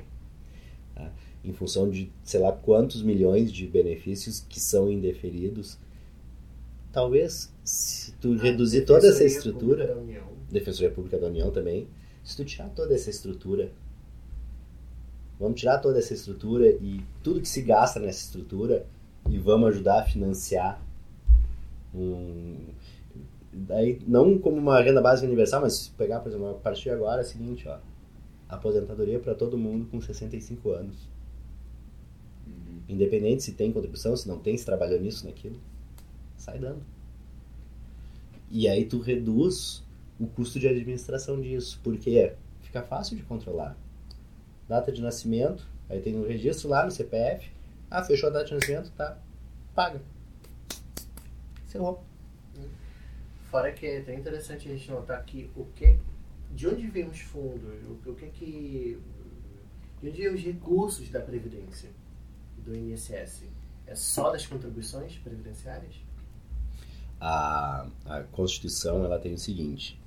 tá? 0.95 1.11
Em 1.45 1.53
função 1.53 1.89
de 1.89 2.11
sei 2.23 2.41
lá 2.41 2.53
quantos 2.53 3.03
milhões 3.03 3.53
de 3.53 3.67
benefícios 3.67 4.45
que 4.49 4.61
são 4.61 4.91
indeferidos. 4.91 5.79
Talvez, 6.93 7.53
se 7.65 8.13
tu 8.13 8.37
reduzir 8.37 8.85
toda 8.85 9.09
essa 9.09 9.25
estrutura, 9.25 9.87
da 9.87 9.97
União. 9.97 10.25
Defensoria 10.51 10.91
Pública 10.91 11.19
da 11.19 11.29
União 11.29 11.51
também, 11.51 11.87
se 12.25 12.37
tu 12.37 12.45
tirar 12.45 12.69
toda 12.71 12.95
essa 12.95 13.09
estrutura, 13.09 13.71
vamos 15.39 15.59
tirar 15.59 15.79
toda 15.79 15.99
essa 15.99 16.13
estrutura 16.13 16.69
e 16.69 17.01
tudo 17.23 17.41
que 17.41 17.49
se 17.49 17.63
gasta 17.63 18.01
nessa 18.01 18.25
estrutura 18.25 18.85
e 19.29 19.39
vamos 19.39 19.69
ajudar 19.71 20.01
a 20.01 20.05
financiar 20.05 20.83
um, 21.95 22.57
daí 23.53 24.01
não 24.07 24.39
como 24.39 24.57
uma 24.57 24.81
renda 24.81 25.01
básica 25.01 25.27
universal, 25.27 25.61
mas 25.61 25.75
se 25.75 25.91
pegar, 25.91 26.21
por 26.21 26.29
exemplo, 26.29 26.51
a 26.51 26.55
partir 26.55 26.85
de 26.85 26.91
agora 26.91 27.23
é 27.23 27.25
o 27.25 27.27
seguinte, 27.27 27.69
ó, 27.69 27.79
aposentadoria 28.49 29.19
para 29.19 29.35
todo 29.35 29.59
mundo 29.59 29.87
com 29.91 30.01
65 30.01 30.71
anos. 30.71 31.10
Independente 32.91 33.45
se 33.45 33.53
tem 33.53 33.73
contribuição, 33.73 34.17
se 34.17 34.27
não 34.27 34.41
tem, 34.41 34.59
se 34.59 34.67
trabalhou 34.67 35.01
nisso, 35.01 35.25
naquilo, 35.25 35.61
sai 36.37 36.59
dando. 36.59 36.83
E 38.51 38.69
aí 38.69 38.85
tu 38.85 38.99
reduz 38.99 39.85
o 40.19 40.27
custo 40.27 40.59
de 40.59 40.67
administração 40.67 41.41
disso, 41.41 41.81
porque 41.85 42.33
fica 42.63 42.83
fácil 42.83 43.17
de 43.17 43.23
controlar. 43.23 43.77
Data 44.69 44.91
de 44.91 45.01
nascimento, 45.01 45.67
aí 45.89 46.01
tem 46.01 46.17
um 46.17 46.27
registro 46.27 46.69
lá 46.69 46.85
no 46.85 46.91
CPF, 46.91 47.49
ah, 47.89 48.03
fechou 48.03 48.29
a 48.29 48.33
data 48.33 48.47
de 48.47 48.55
nascimento, 48.55 48.91
tá, 48.97 49.17
paga. 49.73 50.03
Encerrou. 51.65 52.03
Fora 53.51 53.73
que 53.73 53.87
é 53.87 53.99
até 53.99 54.15
interessante 54.15 54.69
a 54.69 54.73
gente 54.73 54.91
notar 54.91 55.19
aqui 55.19 55.49
o 55.57 55.65
que, 55.77 55.97
de 56.53 56.67
onde 56.67 56.89
vêm 56.89 57.07
os 57.07 57.21
fundos, 57.21 57.73
o, 57.85 58.11
o 58.11 58.15
que 58.17 58.27
que, 58.27 59.01
de 60.03 60.09
onde 60.09 60.23
vêm 60.23 60.35
os 60.35 60.43
recursos 60.43 61.09
da 61.09 61.21
Previdência, 61.21 61.89
do 62.65 62.77
INSS. 62.77 63.45
É 63.87 63.95
só 63.95 64.31
das 64.31 64.47
contribuições 64.47 65.17
previdenciárias? 65.19 65.95
a, 67.21 67.87
a 68.07 68.23
Constituição 68.23 69.05
ela 69.05 69.19
tem 69.19 69.35
o 69.35 69.39
seguinte: 69.39 70.01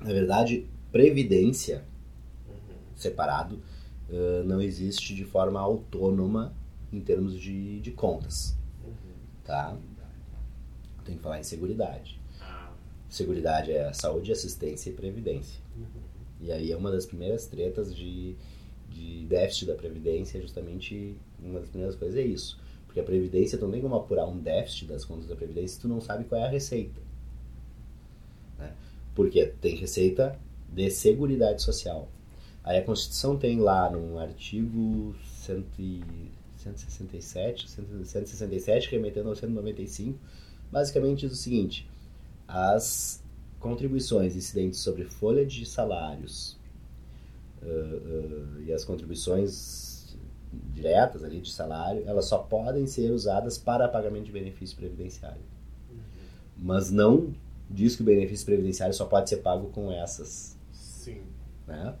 na 0.00 0.12
verdade, 0.12 0.66
previdência 0.90 1.84
separado 2.96 3.62
eh, 4.10 4.42
não 4.44 4.60
existe 4.60 5.14
de 5.14 5.24
forma 5.24 5.60
autônoma 5.60 6.52
em 6.92 7.00
termos 7.00 7.38
de, 7.38 7.80
de 7.80 7.92
contas, 7.92 8.56
tá? 9.44 9.76
Tem 11.04 11.16
que 11.16 11.22
falar 11.22 11.38
em 11.38 11.44
seguridade. 11.44 12.20
Ah, 12.40 12.70
Seguridade 13.08 13.72
é 13.72 13.92
saúde, 13.92 14.32
assistência 14.32 14.90
e 14.90 14.92
previdência. 14.92 15.62
E 16.40 16.50
aí 16.50 16.72
é 16.72 16.76
uma 16.76 16.90
das 16.90 17.06
primeiras 17.06 17.46
tretas 17.46 17.94
de, 17.94 18.36
de 18.88 19.26
déficit 19.26 19.66
da 19.66 19.74
Previdência, 19.74 20.40
justamente 20.40 21.16
uma 21.42 21.60
das 21.60 21.68
primeiras 21.68 21.96
coisas 21.96 22.16
é 22.16 22.22
isso. 22.22 22.58
Porque 22.86 23.00
a 23.00 23.04
Previdência, 23.04 23.58
tu 23.58 23.64
não 23.64 23.72
tem 23.72 23.80
como 23.80 23.96
apurar 23.96 24.26
um 24.26 24.38
déficit 24.38 24.86
das 24.86 25.04
contas 25.04 25.26
da 25.26 25.34
Previdência 25.34 25.76
se 25.76 25.80
tu 25.80 25.88
não 25.88 26.00
sabe 26.00 26.24
qual 26.24 26.40
é 26.40 26.44
a 26.44 26.50
receita. 26.50 27.00
Né? 28.58 28.72
Porque 29.14 29.46
tem 29.60 29.76
receita 29.76 30.38
de 30.72 30.90
Seguridade 30.90 31.62
Social. 31.62 32.08
Aí 32.62 32.78
a 32.78 32.82
Constituição 32.82 33.36
tem 33.36 33.60
lá 33.60 33.90
no 33.90 34.18
artigo 34.18 35.14
167, 35.42 37.68
167, 37.68 38.90
remetendo 38.90 39.28
ao 39.28 39.36
195, 39.36 40.18
basicamente 40.72 41.26
diz 41.26 41.32
o 41.32 41.36
seguinte: 41.36 41.86
as 42.48 43.22
contribuições 43.60 44.34
incidentes 44.34 44.80
sobre 44.80 45.04
folha 45.04 45.44
de 45.44 45.66
salários 45.66 46.56
uh, 47.64 48.58
uh, 48.58 48.62
e 48.62 48.72
as 48.72 48.84
contribuições 48.84 50.16
diretas 50.72 51.24
ali 51.24 51.40
de 51.40 51.50
salário, 51.50 52.04
elas 52.06 52.26
só 52.26 52.38
podem 52.38 52.86
ser 52.86 53.10
usadas 53.10 53.58
para 53.58 53.88
pagamento 53.88 54.26
de 54.26 54.32
benefício 54.32 54.76
previdenciário. 54.76 55.40
Uhum. 55.90 55.98
Mas 56.58 56.90
não 56.90 57.34
diz 57.68 57.96
que 57.96 58.02
o 58.02 58.04
benefício 58.04 58.46
previdenciário 58.46 58.94
só 58.94 59.04
pode 59.04 59.28
ser 59.28 59.38
pago 59.38 59.68
com 59.70 59.90
essas. 59.90 60.56
Sim. 60.72 61.22
Né? 61.66 61.94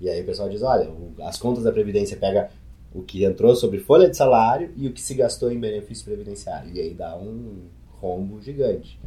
E 0.00 0.08
aí 0.08 0.22
o 0.22 0.26
pessoal 0.26 0.48
diz, 0.48 0.62
olha, 0.62 0.90
as 1.22 1.38
contas 1.38 1.64
da 1.64 1.72
Previdência 1.72 2.16
pega 2.16 2.50
o 2.92 3.02
que 3.02 3.24
entrou 3.24 3.54
sobre 3.56 3.80
folha 3.80 4.08
de 4.08 4.16
salário 4.16 4.72
e 4.76 4.86
o 4.86 4.92
que 4.92 5.00
se 5.00 5.14
gastou 5.14 5.50
em 5.50 5.58
benefício 5.58 6.04
previdenciário. 6.04 6.70
E 6.72 6.80
aí 6.80 6.94
dá 6.94 7.16
um 7.16 7.64
rombo 8.00 8.40
gigante. 8.40 9.00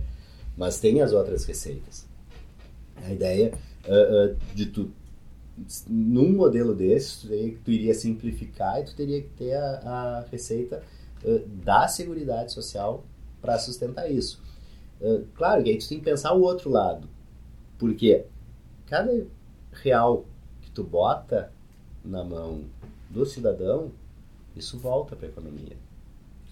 Mas 0.55 0.79
tem 0.79 1.01
as 1.01 1.13
outras 1.13 1.45
receitas. 1.45 2.07
A 3.03 3.11
ideia 3.11 3.53
uh, 3.85 4.31
uh, 4.31 4.37
de 4.55 4.65
tu, 4.65 4.91
num 5.87 6.33
modelo 6.33 6.75
desse, 6.75 7.21
tu, 7.21 7.27
teria, 7.27 7.57
tu 7.63 7.71
iria 7.71 7.93
simplificar 7.93 8.79
e 8.79 8.85
tu 8.85 8.95
teria 8.95 9.21
que 9.21 9.29
ter 9.29 9.53
a, 9.53 9.79
a 9.79 10.21
receita 10.31 10.83
uh, 11.23 11.39
da 11.63 11.87
Seguridade 11.87 12.51
Social 12.51 13.03
para 13.41 13.57
sustentar 13.59 14.11
isso. 14.11 14.41
claro 15.35 15.63
que 15.63 15.69
aí 15.69 15.77
tu 15.77 15.87
tem 15.87 15.99
que 15.99 16.05
pensar 16.05 16.33
o 16.33 16.41
outro 16.41 16.69
lado. 16.69 17.07
Porque 17.77 18.25
cada 18.87 19.25
real 19.71 20.25
que 20.61 20.71
tu 20.71 20.83
bota 20.83 21.51
na 22.03 22.23
mão 22.23 22.63
do 23.09 23.25
cidadão, 23.25 23.91
isso 24.55 24.77
volta 24.77 25.15
para 25.15 25.27
a 25.27 25.29
economia. 25.29 25.77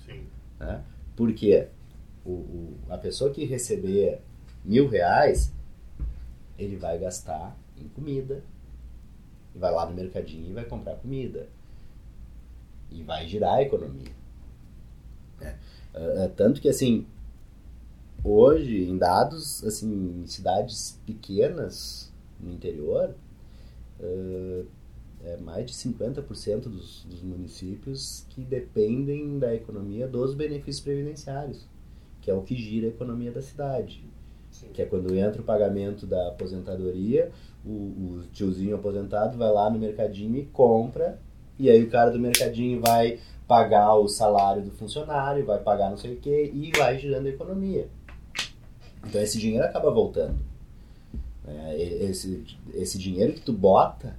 Sim. 0.06 0.26
Né? 0.60 0.84
Porque 1.16 1.68
o, 2.24 2.32
o, 2.32 2.78
a 2.90 2.98
pessoa 2.98 3.32
que 3.32 3.46
receber 3.46 4.22
mil 4.64 4.88
reais, 4.88 5.52
ele 6.58 6.76
vai 6.76 6.98
gastar 6.98 7.56
em 7.78 7.88
comida. 7.88 8.44
Vai 9.56 9.72
lá 9.72 9.86
no 9.86 9.96
mercadinho 9.96 10.50
e 10.50 10.54
vai 10.54 10.66
comprar 10.66 10.96
comida. 10.96 11.48
E 12.92 13.02
vai 13.04 13.28
girar 13.28 13.56
a 13.56 13.62
economia. 13.62 14.12
Uh, 15.42 16.30
tanto 16.36 16.62
que, 16.62 16.70
assim, 16.70 17.06
hoje, 18.24 18.84
em 18.84 18.98
dados, 18.98 19.64
assim, 19.64 20.22
em 20.24 20.28
cidades 20.28 21.00
pequenas 21.06 22.12
no 22.40 22.52
interior, 22.52 23.16
uh, 24.00 24.66
é 25.24 25.38
mais 25.38 25.66
de 25.66 25.74
50% 25.74 26.64
dos, 26.64 27.06
dos 27.06 27.22
municípios 27.24 28.26
que 28.30 28.42
dependem 28.42 29.40
da 29.40 29.56
economia 29.56 30.08
dos 30.08 30.36
benefícios 30.36 30.82
previdenciários 30.82 31.68
que 32.26 32.32
é 32.32 32.34
o 32.34 32.42
que 32.42 32.56
gira 32.56 32.88
a 32.88 32.90
economia 32.90 33.32
da 33.32 33.40
cidade. 33.40 34.04
Sim. 34.50 34.70
Que 34.74 34.82
é 34.82 34.86
quando 34.86 35.14
entra 35.14 35.40
o 35.40 35.46
pagamento 35.46 36.08
da 36.08 36.30
aposentadoria, 36.30 37.32
o, 37.66 37.70
o 37.70 38.24
tiozinho 38.32 38.76
aposentado 38.76 39.38
vai 39.38 39.52
lá 39.52 39.70
no 39.70 39.80
mercadinho 39.80 40.38
e 40.38 40.46
compra, 40.46 41.20
e 41.58 41.70
aí 41.70 41.84
o 41.84 41.90
cara 41.90 42.12
do 42.12 42.20
mercadinho 42.20 42.82
vai 42.82 43.20
pagar 43.48 43.96
o 43.96 44.08
salário 44.08 44.64
do 44.64 44.72
funcionário, 44.72 45.46
vai 45.46 45.60
pagar 45.60 45.90
não 45.90 45.98
sei 45.98 46.14
o 46.14 46.18
que, 46.18 46.52
e 46.54 46.72
vai 46.78 46.98
girando 47.00 47.28
a 47.28 47.30
economia. 47.30 47.88
Então 49.06 49.22
esse 49.22 49.38
dinheiro 49.38 49.66
acaba 49.66 49.92
voltando. 49.92 50.38
É, 51.48 51.80
esse, 51.80 52.44
esse 52.74 52.98
dinheiro 52.98 53.34
que 53.34 53.42
tu 53.42 53.54
bota, 53.54 54.16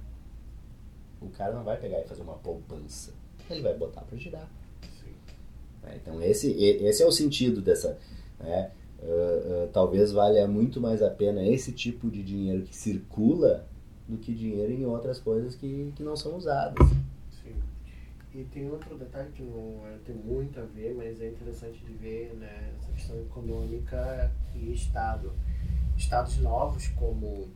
o 1.21 1.27
cara 1.29 1.53
não 1.53 1.63
vai 1.63 1.77
pegar 1.77 1.99
e 1.99 2.07
fazer 2.07 2.21
uma 2.21 2.35
poupança. 2.35 3.13
Ele 3.49 3.61
vai 3.61 3.73
botar 3.73 4.01
para 4.01 4.17
girar. 4.17 4.49
Né? 5.83 5.99
Então 6.01 6.21
esse, 6.21 6.51
esse 6.51 7.03
é 7.03 7.05
o 7.05 7.11
sentido 7.11 7.61
dessa. 7.61 7.97
Né? 8.39 8.71
Uh, 8.99 9.69
talvez 9.71 10.11
valha 10.11 10.47
muito 10.47 10.81
mais 10.81 11.03
a 11.03 11.09
pena 11.09 11.43
esse 11.43 11.71
tipo 11.71 12.09
de 12.09 12.23
dinheiro 12.23 12.63
que 12.63 12.75
circula 12.75 13.67
do 14.07 14.17
que 14.17 14.33
dinheiro 14.33 14.73
em 14.73 14.85
outras 14.85 15.19
coisas 15.19 15.55
que, 15.55 15.93
que 15.95 16.01
não 16.01 16.15
são 16.15 16.35
usadas. 16.35 16.87
Sim. 17.43 17.55
E 18.33 18.43
tem 18.45 18.69
outro 18.69 18.97
detalhe 18.97 19.31
que 19.33 19.43
não 19.43 19.85
é, 19.87 19.97
tem 20.05 20.15
muito 20.15 20.59
a 20.59 20.63
ver, 20.63 20.95
mas 20.95 21.21
é 21.21 21.27
interessante 21.27 21.79
de 21.85 21.93
ver 21.93 22.33
né, 22.35 22.73
essa 22.79 22.91
questão 22.91 23.19
econômica 23.21 24.31
e 24.55 24.73
Estado. 24.73 25.31
Estados 25.95 26.37
novos 26.37 26.87
como 26.89 27.49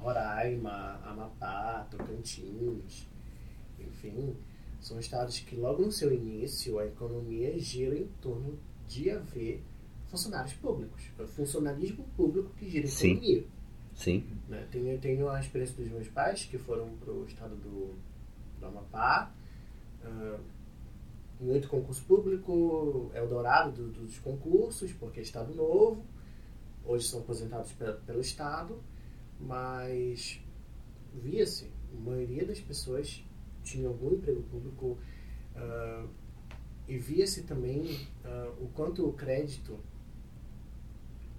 Roraima, 0.00 1.00
Amapá, 1.04 1.86
Tocantins, 1.90 3.08
enfim, 3.78 4.36
são 4.80 4.98
estados 4.98 5.40
que 5.40 5.56
logo 5.56 5.84
no 5.84 5.92
seu 5.92 6.12
início 6.12 6.78
a 6.78 6.86
economia 6.86 7.58
gira 7.58 7.96
em 7.96 8.06
torno 8.20 8.58
de 8.86 9.10
haver 9.10 9.62
funcionários 10.08 10.54
públicos. 10.54 11.02
É 11.18 11.22
o 11.22 11.28
funcionalismo 11.28 12.04
público 12.16 12.50
que 12.56 12.68
gira 12.68 12.86
a 12.86 12.90
Sim. 12.90 13.12
economia. 13.12 13.44
Sim. 13.94 14.26
Né? 14.48 14.66
Tenho, 14.70 14.98
tenho 14.98 15.28
a 15.28 15.40
experiência 15.40 15.76
dos 15.76 15.90
meus 15.90 16.08
pais 16.08 16.44
que 16.44 16.58
foram 16.58 16.90
para 16.96 17.12
o 17.12 17.24
estado 17.24 17.56
do, 17.56 17.94
do 18.60 18.66
Amapá. 18.66 19.32
Uh, 20.04 20.38
muito 21.40 21.68
concurso 21.68 22.02
público, 22.04 23.10
Eldorado 23.14 23.72
do, 23.72 23.90
dos 23.90 24.18
concursos, 24.18 24.92
porque 24.92 25.20
é 25.20 25.22
estado 25.22 25.54
novo. 25.54 26.04
Hoje 26.84 27.08
são 27.08 27.20
aposentados 27.20 27.72
pela, 27.72 27.94
pelo 27.94 28.20
estado, 28.20 28.80
mas 29.40 30.40
via-se, 31.14 31.70
a 31.92 32.00
maioria 32.00 32.46
das 32.46 32.60
pessoas 32.60 33.24
tinha 33.62 33.88
algum 33.88 34.12
emprego 34.12 34.42
público 34.44 34.98
uh, 35.56 36.08
e 36.86 36.96
via-se 36.96 37.42
também 37.42 37.82
uh, 38.24 38.64
o 38.64 38.68
quanto 38.68 39.06
o 39.06 39.12
crédito 39.12 39.78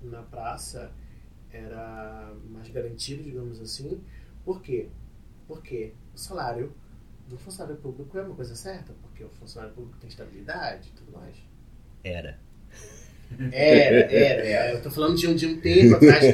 na 0.04 0.22
praça 0.22 0.91
era 1.52 2.34
mais 2.50 2.68
garantido, 2.70 3.24
digamos 3.24 3.60
assim. 3.62 4.02
Por 4.43 4.62
quê? 4.62 4.88
Porque 5.48 5.93
o 6.14 6.18
salário 6.18 6.72
do 7.28 7.38
funcionário 7.38 7.78
público 7.78 8.18
é 8.18 8.22
uma 8.22 8.36
coisa 8.36 8.56
certa, 8.56 8.93
porque 9.02 9.24
o 9.24 9.30
funcionário 9.39 9.74
público 9.74 9.98
tem 10.00 10.10
estabilidade 10.10 10.89
e 10.89 10.98
tudo 10.98 11.18
mais. 11.18 11.36
Era. 12.04 12.38
Era, 13.52 14.12
era, 14.12 14.48
era. 14.48 14.72
Eu 14.74 14.82
tô 14.82 14.89
falando 14.89 15.18
de 15.18 15.28
um, 15.28 15.36
de 15.36 15.45
um 15.48 15.60
tempo 15.60 15.95
atrás, 15.95 16.34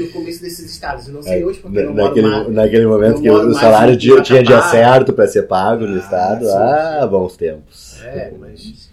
no 0.00 0.08
começo 0.10 0.42
desses 0.42 0.70
estados. 0.70 1.06
Eu 1.06 1.14
não 1.14 1.22
sei 1.22 1.40
é, 1.40 1.46
hoje 1.46 1.60
porque 1.60 1.78
eu 1.78 1.94
naquele, 1.94 2.26
mais, 2.26 2.48
naquele 2.48 2.86
momento 2.86 3.22
que 3.22 3.30
o 3.30 3.54
salário 3.54 3.96
tinha, 3.96 4.20
tinha 4.20 4.42
dia 4.42 4.60
certo 4.62 5.12
para 5.12 5.28
ser 5.28 5.44
pago 5.44 5.86
no 5.86 5.94
ah, 5.94 5.98
estado. 5.98 6.44
Sim, 6.44 6.52
ah, 6.52 7.06
bons 7.06 7.36
tempos. 7.36 8.02
É, 8.02 8.32
mas, 8.36 8.90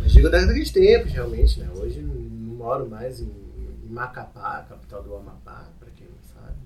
mas 0.00 0.12
digo 0.12 0.30
daqueles 0.30 0.70
tempos, 0.70 1.12
realmente, 1.12 1.58
né? 1.58 1.68
Hoje 1.74 2.00
não 2.00 2.14
moro 2.60 2.88
mais 2.88 3.20
em, 3.20 3.32
em 3.84 3.88
Macapá, 3.88 4.66
capital 4.68 5.02
do 5.02 5.16
Amapá, 5.16 5.66
para 5.78 5.90
quem 5.92 6.06
não 6.06 6.22
sabe. 6.22 6.56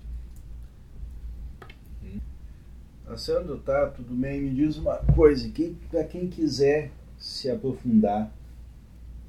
Sandro, 3.17 3.59
tá 3.59 3.87
tudo 3.91 4.13
bem. 4.13 4.41
Me 4.41 4.53
diz 4.53 4.75
uma 4.77 4.97
coisa, 5.15 5.49
quem, 5.49 5.75
para 5.89 6.03
quem 6.03 6.27
quiser 6.27 6.91
se 7.17 7.49
aprofundar 7.49 8.29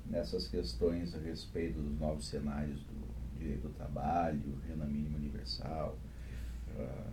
nessas 0.07 0.49
questões 0.49 1.15
a 1.15 1.19
respeito 1.19 1.79
dos 1.81 2.01
novos 2.01 2.27
cenários 2.27 2.81
do 2.81 3.39
direito 3.39 3.69
do 3.69 3.75
trabalho, 3.75 4.41
renda 4.67 4.87
mínima 4.87 5.17
universal. 5.19 5.97
Uh, 6.77 7.11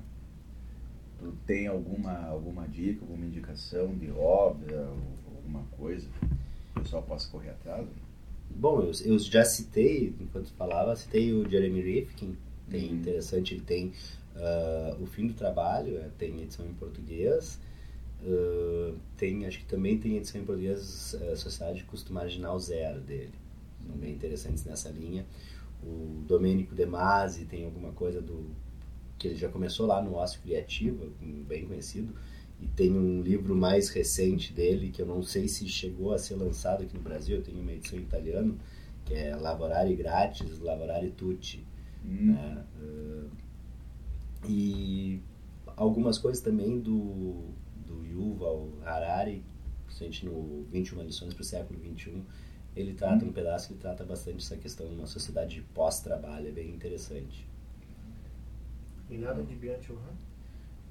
tu 1.20 1.38
tem 1.46 1.68
alguma, 1.68 2.26
alguma 2.26 2.68
dica, 2.68 3.02
alguma 3.02 3.26
indicação 3.26 3.96
de 3.96 4.10
obra, 4.12 4.90
alguma 5.28 5.64
coisa 5.78 6.08
que 6.20 6.80
o 6.80 6.82
pessoal 6.82 7.04
possa 7.04 7.30
correr 7.30 7.52
atrás? 7.52 7.88
Bom, 8.56 8.82
eu, 8.82 8.92
eu 9.06 9.20
já 9.20 9.44
citei, 9.44 10.14
enquanto 10.20 10.52
falava, 10.54 10.96
citei 10.96 11.34
o 11.34 11.50
Jeremy 11.50 11.82
Rifkin, 11.82 12.38
tem 12.70 12.90
uhum. 12.90 12.96
interessante, 12.96 13.54
ele 13.54 13.64
tem 13.64 13.94
uh, 14.36 15.02
O 15.02 15.06
Fim 15.06 15.28
do 15.28 15.34
Trabalho, 15.34 15.98
é, 15.98 16.10
tem 16.18 16.42
edição 16.42 16.66
em 16.66 16.74
português, 16.74 17.60
Uh, 18.26 18.98
tem, 19.18 19.46
acho 19.46 19.60
que 19.60 19.66
também 19.66 19.98
tem 19.98 20.16
edição 20.16 20.40
em 20.40 20.46
português 20.46 21.14
uh, 21.14 21.36
Sociedade 21.36 21.80
de 21.80 21.84
Custo 21.84 22.14
Marginal 22.14 22.58
Zero 22.58 23.02
dele. 23.02 23.34
São 23.86 23.98
bem 23.98 24.14
interessantes 24.14 24.64
nessa 24.64 24.90
linha. 24.90 25.26
O 25.84 26.24
Domênico 26.26 26.74
De 26.74 26.86
Masi 26.86 27.44
tem 27.44 27.66
alguma 27.66 27.92
coisa 27.92 28.22
do 28.22 28.46
que 29.20 29.28
ele 29.28 29.36
já 29.36 29.50
começou 29.50 29.86
lá 29.86 30.02
no 30.02 30.16
Ócio 30.16 30.40
Criativo, 30.42 31.12
bem 31.22 31.66
conhecido, 31.66 32.14
e 32.64 32.68
tem 32.68 32.98
um 32.98 33.22
livro 33.22 33.54
mais 33.54 33.90
recente 33.90 34.54
dele 34.54 34.90
que 34.90 35.02
eu 35.02 35.06
não 35.06 35.22
sei 35.22 35.50
se 35.50 35.68
chegou 35.68 36.14
a 36.14 36.18
ser 36.18 36.36
lançado 36.36 36.84
aqui 36.84 36.96
no 36.96 37.04
Brasil, 37.04 37.38
eu 37.38 37.44
tenho 37.44 37.60
uma 37.60 37.74
edição 37.74 38.00
em 38.00 38.04
italiano, 38.04 38.58
que 39.04 39.14
é 39.14 39.36
Lavorare 39.36 39.94
Grátis, 39.96 40.60
Lavorare 40.60 41.12
Tutti. 41.12 41.66
Hum. 42.06 42.32
Né? 42.32 42.66
Uh, 42.82 43.30
e 44.48 45.22
algumas 45.76 46.18
coisas 46.18 46.42
também 46.42 46.80
do, 46.80 47.50
do 47.86 48.06
Yuval 48.06 48.70
Harari, 48.86 49.44
principalmente 49.86 50.26
no 50.26 50.64
21 50.72 51.04
lições 51.04 51.34
para 51.34 51.42
o 51.42 51.46
século 51.46 51.78
21, 51.82 52.24
ele 52.78 52.94
trata 52.94 53.26
hum. 53.26 53.28
um 53.28 53.34
pedaço, 53.34 53.74
ele 53.74 53.80
trata 53.80 54.06
bastante 54.06 54.38
essa 54.38 54.56
questão 54.56 54.88
de 54.88 54.96
uma 54.96 55.08
sociedade 55.08 55.56
de 55.56 55.62
pós-trabalho, 55.62 56.48
é 56.48 56.52
bem 56.52 56.70
interessante. 56.70 57.46
E 59.10 59.18
nada 59.18 59.44
de 59.44 59.54
Byung-Chul 59.54 59.98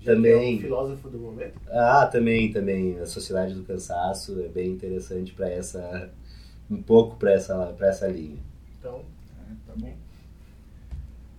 também. 0.04 0.54
É 0.54 0.58
um 0.58 0.60
filósofo 0.60 1.08
do 1.08 1.18
momento? 1.18 1.60
Ah, 1.68 2.06
também, 2.06 2.52
também. 2.52 2.98
A 2.98 3.06
Sociedade 3.06 3.54
do 3.54 3.64
Cansaço 3.64 4.40
é 4.40 4.48
bem 4.48 4.70
interessante 4.70 5.32
para 5.32 5.48
essa. 5.48 6.12
um 6.70 6.82
pouco 6.82 7.16
para 7.16 7.32
essa, 7.32 7.74
essa 7.80 8.08
linha. 8.08 8.38
Então. 8.78 9.04
É, 9.48 9.54
tá 9.66 9.72
bom. 9.76 9.94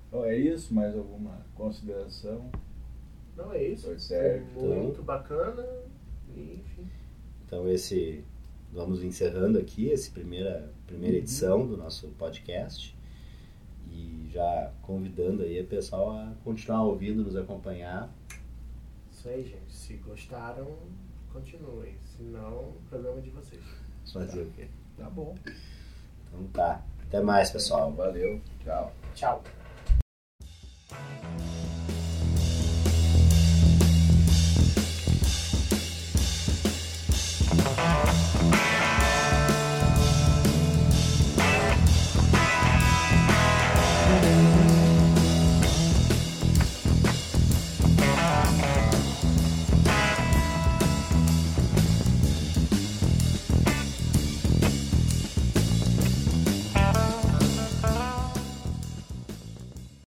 Então 0.08 0.26
é 0.26 0.38
isso? 0.38 0.74
Mais 0.74 0.96
alguma 0.96 1.42
consideração? 1.56 2.50
Não, 3.36 3.52
é 3.52 3.64
isso. 3.64 3.88
Foi 3.88 4.00
certo. 4.00 4.46
Foi 4.54 4.76
muito 4.76 4.94
então, 4.94 5.06
bacana. 5.06 5.66
enfim. 6.36 6.88
Então 7.46 7.68
esse. 7.70 8.24
Vamos 8.72 9.04
encerrando 9.04 9.60
aqui 9.60 9.94
essa 9.94 10.10
primeira, 10.10 10.72
primeira 10.88 11.16
uhum. 11.16 11.22
edição 11.22 11.68
do 11.68 11.78
nosso 11.78 12.08
podcast. 12.18 12.98
E 13.92 14.28
já 14.32 14.72
convidando 14.82 15.44
aí 15.44 15.62
o 15.62 15.66
pessoal 15.66 16.12
a 16.12 16.34
continuar 16.44 16.84
ouvindo, 16.84 17.24
nos 17.24 17.36
acompanhar 17.36 18.12
isso 19.24 19.30
aí, 19.30 19.44
gente. 19.46 19.74
Se 19.74 19.94
gostaram, 19.98 20.78
continuem. 21.32 21.96
Se 22.04 22.24
não, 22.24 22.74
problema 22.90 23.22
de 23.22 23.30
vocês. 23.30 23.64
Fazer 24.12 24.44
tá. 24.44 24.50
o 24.50 24.52
quê? 24.52 24.68
Tá 24.98 25.10
bom. 25.10 25.36
Então 26.28 26.48
tá. 26.48 26.84
Até 27.08 27.22
mais, 27.22 27.50
pessoal. 27.50 27.94
Valeu. 27.94 28.42
Tchau. 28.64 28.94
Tchau. 29.16 29.44